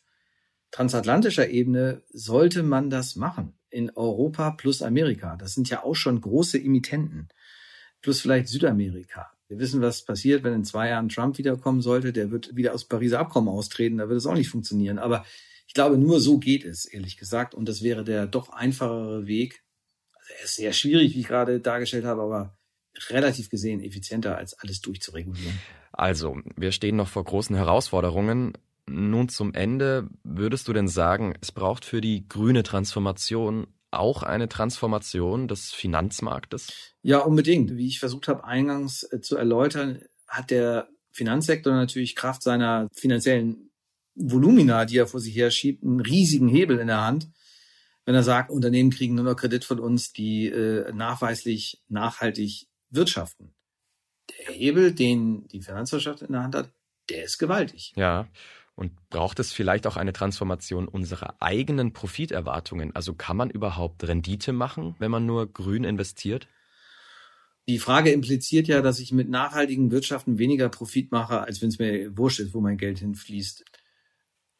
transatlantischer 0.71 1.49
Ebene 1.49 2.01
sollte 2.11 2.63
man 2.63 2.89
das 2.89 3.15
machen. 3.15 3.53
In 3.69 3.89
Europa 3.91 4.51
plus 4.51 4.81
Amerika. 4.81 5.37
Das 5.37 5.53
sind 5.53 5.69
ja 5.69 5.83
auch 5.83 5.95
schon 5.95 6.19
große 6.19 6.57
Emittenten. 6.57 7.29
Plus 8.01 8.21
vielleicht 8.21 8.47
Südamerika. 8.47 9.31
Wir 9.47 9.59
wissen, 9.59 9.81
was 9.81 10.03
passiert, 10.03 10.43
wenn 10.43 10.53
in 10.53 10.65
zwei 10.65 10.89
Jahren 10.89 11.09
Trump 11.09 11.37
wiederkommen 11.37 11.81
sollte. 11.81 12.13
Der 12.13 12.31
wird 12.31 12.55
wieder 12.55 12.73
aus 12.73 12.85
Pariser 12.85 13.19
Abkommen 13.19 13.49
austreten. 13.49 13.97
Da 13.97 14.07
wird 14.09 14.17
es 14.17 14.25
auch 14.25 14.33
nicht 14.33 14.49
funktionieren. 14.49 14.97
Aber 14.97 15.25
ich 15.71 15.73
glaube, 15.73 15.97
nur 15.97 16.19
so 16.19 16.37
geht 16.37 16.65
es, 16.65 16.83
ehrlich 16.83 17.15
gesagt. 17.15 17.55
Und 17.55 17.69
das 17.69 17.81
wäre 17.81 18.03
der 18.03 18.27
doch 18.27 18.49
einfachere 18.49 19.25
Weg. 19.25 19.63
Also 20.19 20.33
er 20.37 20.43
ist 20.43 20.55
sehr 20.57 20.73
schwierig, 20.73 21.15
wie 21.15 21.21
ich 21.21 21.27
gerade 21.27 21.61
dargestellt 21.61 22.03
habe, 22.03 22.23
aber 22.23 22.57
relativ 23.07 23.49
gesehen 23.49 23.81
effizienter, 23.81 24.35
als 24.35 24.53
alles 24.59 24.81
durchzuregulieren. 24.81 25.57
Also, 25.93 26.35
wir 26.57 26.73
stehen 26.73 26.97
noch 26.97 27.07
vor 27.07 27.23
großen 27.23 27.55
Herausforderungen. 27.55 28.51
Nun 28.85 29.29
zum 29.29 29.53
Ende, 29.53 30.09
würdest 30.25 30.67
du 30.67 30.73
denn 30.73 30.89
sagen, 30.89 31.35
es 31.39 31.53
braucht 31.53 31.85
für 31.85 32.01
die 32.01 32.27
grüne 32.27 32.63
Transformation 32.63 33.67
auch 33.91 34.23
eine 34.23 34.49
Transformation 34.49 35.47
des 35.47 35.71
Finanzmarktes? 35.71 36.67
Ja, 37.01 37.19
unbedingt. 37.19 37.77
Wie 37.77 37.87
ich 37.87 37.99
versucht 37.99 38.27
habe, 38.27 38.43
eingangs 38.43 39.03
äh, 39.03 39.21
zu 39.21 39.37
erläutern, 39.37 40.01
hat 40.27 40.51
der 40.51 40.89
Finanzsektor 41.13 41.71
natürlich 41.71 42.17
Kraft 42.17 42.43
seiner 42.43 42.89
finanziellen 42.91 43.70
Volumina, 44.15 44.85
die 44.85 44.97
er 44.97 45.07
vor 45.07 45.19
sich 45.19 45.35
her 45.35 45.51
schiebt, 45.51 45.83
einen 45.83 46.01
riesigen 46.01 46.47
Hebel 46.47 46.79
in 46.79 46.87
der 46.87 47.01
Hand. 47.01 47.29
Wenn 48.05 48.15
er 48.15 48.23
sagt, 48.23 48.49
Unternehmen 48.49 48.89
kriegen 48.89 49.15
nur 49.15 49.25
noch 49.25 49.35
Kredit 49.35 49.63
von 49.63 49.79
uns, 49.79 50.11
die 50.11 50.47
äh, 50.47 50.91
nachweislich 50.91 51.81
nachhaltig 51.87 52.67
wirtschaften. 52.89 53.53
Der 54.29 54.55
Hebel, 54.55 54.93
den 54.93 55.47
die 55.47 55.61
Finanzwirtschaft 55.61 56.21
in 56.21 56.33
der 56.33 56.43
Hand 56.43 56.55
hat, 56.55 56.71
der 57.09 57.23
ist 57.23 57.37
gewaltig. 57.37 57.93
Ja. 57.95 58.27
Und 58.75 58.93
braucht 59.09 59.39
es 59.39 59.51
vielleicht 59.51 59.85
auch 59.85 59.97
eine 59.97 60.13
Transformation 60.13 60.87
unserer 60.87 61.35
eigenen 61.41 61.93
Profiterwartungen? 61.93 62.95
Also 62.95 63.13
kann 63.13 63.37
man 63.37 63.49
überhaupt 63.49 64.07
Rendite 64.07 64.53
machen, 64.53 64.95
wenn 64.97 65.11
man 65.11 65.25
nur 65.25 65.51
grün 65.51 65.83
investiert? 65.83 66.47
Die 67.67 67.79
Frage 67.79 68.11
impliziert 68.11 68.67
ja, 68.67 68.81
dass 68.81 68.99
ich 68.99 69.11
mit 69.11 69.29
nachhaltigen 69.29 69.91
Wirtschaften 69.91 70.39
weniger 70.39 70.69
Profit 70.69 71.11
mache, 71.11 71.41
als 71.41 71.61
wenn 71.61 71.69
es 71.69 71.79
mir 71.79 72.17
wurscht 72.17 72.39
ist, 72.39 72.53
wo 72.53 72.61
mein 72.61 72.77
Geld 72.77 72.99
hinfließt. 72.99 73.63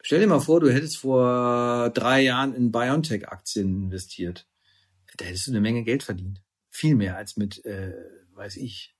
Stell 0.02 0.20
dir 0.20 0.26
mal 0.26 0.40
vor, 0.40 0.60
du 0.60 0.70
hättest 0.70 0.98
vor 0.98 1.90
drei 1.90 2.22
Jahren 2.22 2.54
in 2.54 2.72
BioNTech-Aktien 2.72 3.84
investiert. 3.84 4.48
Da 5.16 5.24
hättest 5.24 5.46
du 5.46 5.52
eine 5.52 5.60
Menge 5.60 5.84
Geld 5.84 6.02
verdient. 6.02 6.42
Viel 6.70 6.96
mehr 6.96 7.16
als 7.16 7.36
mit, 7.36 7.64
äh, 7.64 7.94
weiß 8.34 8.56
ich, 8.56 8.96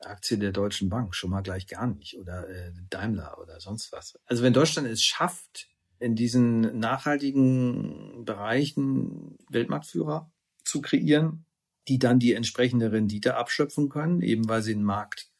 Aktie 0.00 0.38
der 0.38 0.52
Deutschen 0.52 0.88
Bank 0.88 1.14
schon 1.14 1.30
mal 1.30 1.42
gleich 1.42 1.66
gar 1.66 1.86
nicht 1.86 2.18
oder 2.18 2.48
äh, 2.48 2.72
Daimler 2.90 3.38
oder 3.38 3.60
sonst 3.60 3.92
was. 3.92 4.18
Also 4.26 4.42
wenn 4.42 4.52
Deutschland 4.52 4.88
es 4.88 5.02
schafft, 5.02 5.68
in 5.98 6.14
diesen 6.14 6.78
nachhaltigen 6.78 8.24
Bereichen 8.24 9.38
Weltmarktführer 9.48 10.30
zu 10.64 10.80
kreieren, 10.82 11.46
die 11.88 11.98
dann 11.98 12.18
die 12.18 12.34
entsprechende 12.34 12.92
Rendite 12.92 13.36
abschöpfen 13.36 13.88
können, 13.88 14.20
eben 14.20 14.48
weil 14.48 14.62
sie 14.62 14.74
den 14.74 14.84
Markt 14.84 15.30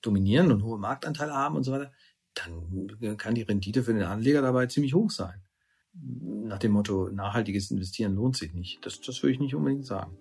dominieren 0.00 0.50
und 0.50 0.64
hohe 0.64 0.78
Marktanteile 0.78 1.34
haben 1.34 1.56
und 1.56 1.64
so 1.64 1.72
weiter, 1.72 1.92
dann 2.34 3.16
kann 3.16 3.34
die 3.34 3.42
Rendite 3.42 3.82
für 3.82 3.92
den 3.92 4.02
Anleger 4.02 4.42
dabei 4.42 4.66
ziemlich 4.66 4.94
hoch 4.94 5.10
sein. 5.10 5.40
Nach 5.94 6.58
dem 6.58 6.72
Motto, 6.72 7.10
nachhaltiges 7.10 7.70
Investieren 7.70 8.14
lohnt 8.14 8.36
sich 8.36 8.54
nicht. 8.54 8.84
Das, 8.86 9.00
das 9.00 9.22
würde 9.22 9.34
ich 9.34 9.40
nicht 9.40 9.54
unbedingt 9.54 9.84
sagen. 9.84 10.16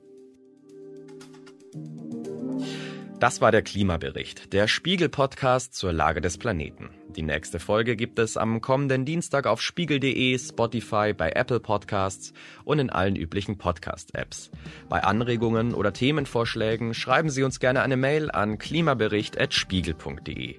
Das 3.21 3.39
war 3.39 3.51
der 3.51 3.61
Klimabericht, 3.61 4.51
der 4.51 4.67
Spiegel-Podcast 4.67 5.75
zur 5.75 5.93
Lage 5.93 6.21
des 6.21 6.39
Planeten. 6.39 6.89
Die 7.15 7.21
nächste 7.21 7.59
Folge 7.59 7.95
gibt 7.95 8.17
es 8.17 8.35
am 8.35 8.61
kommenden 8.61 9.05
Dienstag 9.05 9.45
auf 9.45 9.61
spiegel.de, 9.61 10.39
Spotify, 10.39 11.13
bei 11.13 11.29
Apple 11.29 11.59
Podcasts 11.59 12.33
und 12.63 12.79
in 12.79 12.89
allen 12.89 13.15
üblichen 13.15 13.59
Podcast-Apps. 13.59 14.49
Bei 14.89 15.03
Anregungen 15.03 15.75
oder 15.75 15.93
Themenvorschlägen 15.93 16.95
schreiben 16.95 17.29
Sie 17.29 17.43
uns 17.43 17.59
gerne 17.59 17.83
eine 17.83 17.95
Mail 17.95 18.31
an 18.31 18.57
klimabericht.spiegel.de. 18.57 20.57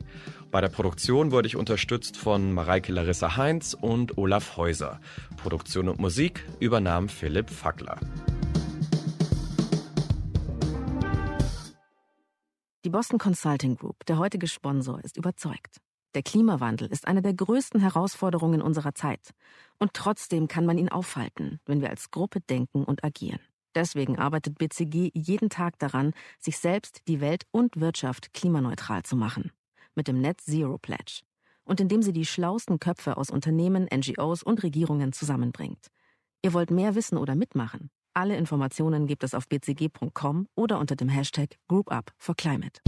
Bei 0.53 0.61
der 0.61 0.69
Produktion 0.69 1.33
wurde 1.33 1.49
ich 1.49 1.57
unterstützt 1.57 2.19
von 2.19 2.53
Mareike 2.53 2.93
Larissa 2.93 3.39
Heinz 3.39 3.73
und 3.73 4.19
Olaf 4.19 4.59
Häuser. 4.59 5.01
Produktion 5.39 5.89
und 5.89 5.99
Musik 5.99 6.47
übernahm 6.61 7.09
Philipp 7.09 7.49
Fackler. 7.49 7.99
Die 12.85 12.91
Boston 12.91 13.19
Consulting 13.19 13.77
Group, 13.77 14.05
der 14.05 14.19
heutige 14.19 14.47
Sponsor, 14.47 15.03
ist 15.03 15.17
überzeugt. 15.17 15.81
Der 16.15 16.23
Klimawandel 16.23 16.89
ist 16.89 17.07
eine 17.07 17.23
der 17.23 17.33
größten 17.33 17.81
Herausforderungen 17.81 18.61
unserer 18.61 18.95
Zeit. 18.95 19.31
Und 19.79 19.95
trotzdem 19.95 20.49
kann 20.49 20.67
man 20.67 20.77
ihn 20.77 20.91
aufhalten, 20.91 21.61
wenn 21.65 21.81
wir 21.81 21.89
als 21.89 22.11
Gruppe 22.11 22.43
denken 22.43 22.85
und 22.85 23.05
agieren. 23.05 23.41
Deswegen 23.75 24.19
arbeitet 24.19 24.59
BCG 24.59 25.13
jeden 25.15 25.49
Tag 25.49 25.79
daran, 25.79 26.13
sich 26.39 26.59
selbst, 26.59 27.01
die 27.09 27.23
Welt 27.23 27.45
und 27.53 27.81
Wirtschaft 27.81 28.35
klimaneutral 28.35 29.03
zu 29.03 29.17
machen. 29.17 29.51
Mit 29.95 30.09
dem 30.09 30.21
Net 30.21 30.41
Zero 30.41 30.79
Pledge. 30.79 31.23
Und 31.65 31.81
indem 31.81 32.03
sie 32.03 32.13
die 32.13 32.27
schlausten 32.27 32.79
Köpfe 32.79 33.17
aus 33.17 33.31
Unternehmen, 33.31 33.89
NGOs 33.95 34.43
und 34.43 34.63
Regierungen 34.63 35.13
zusammenbringt. 35.13 35.89
Ihr 36.43 36.53
wollt 36.53 36.71
mehr 36.71 36.95
wissen 36.95 37.19
oder 37.19 37.35
mitmachen? 37.35 37.91
Alle 38.15 38.37
Informationen 38.37 39.07
gibt 39.07 39.25
es 39.25 39.35
auf 39.35 39.49
bcg.com 39.49 40.49
oder 40.55 40.79
unter 40.79 40.97
dem 40.97 41.09
Hashtag 41.09 41.57
GroupUp 41.69 42.13
for 42.19 42.35
Climate. 42.35 42.81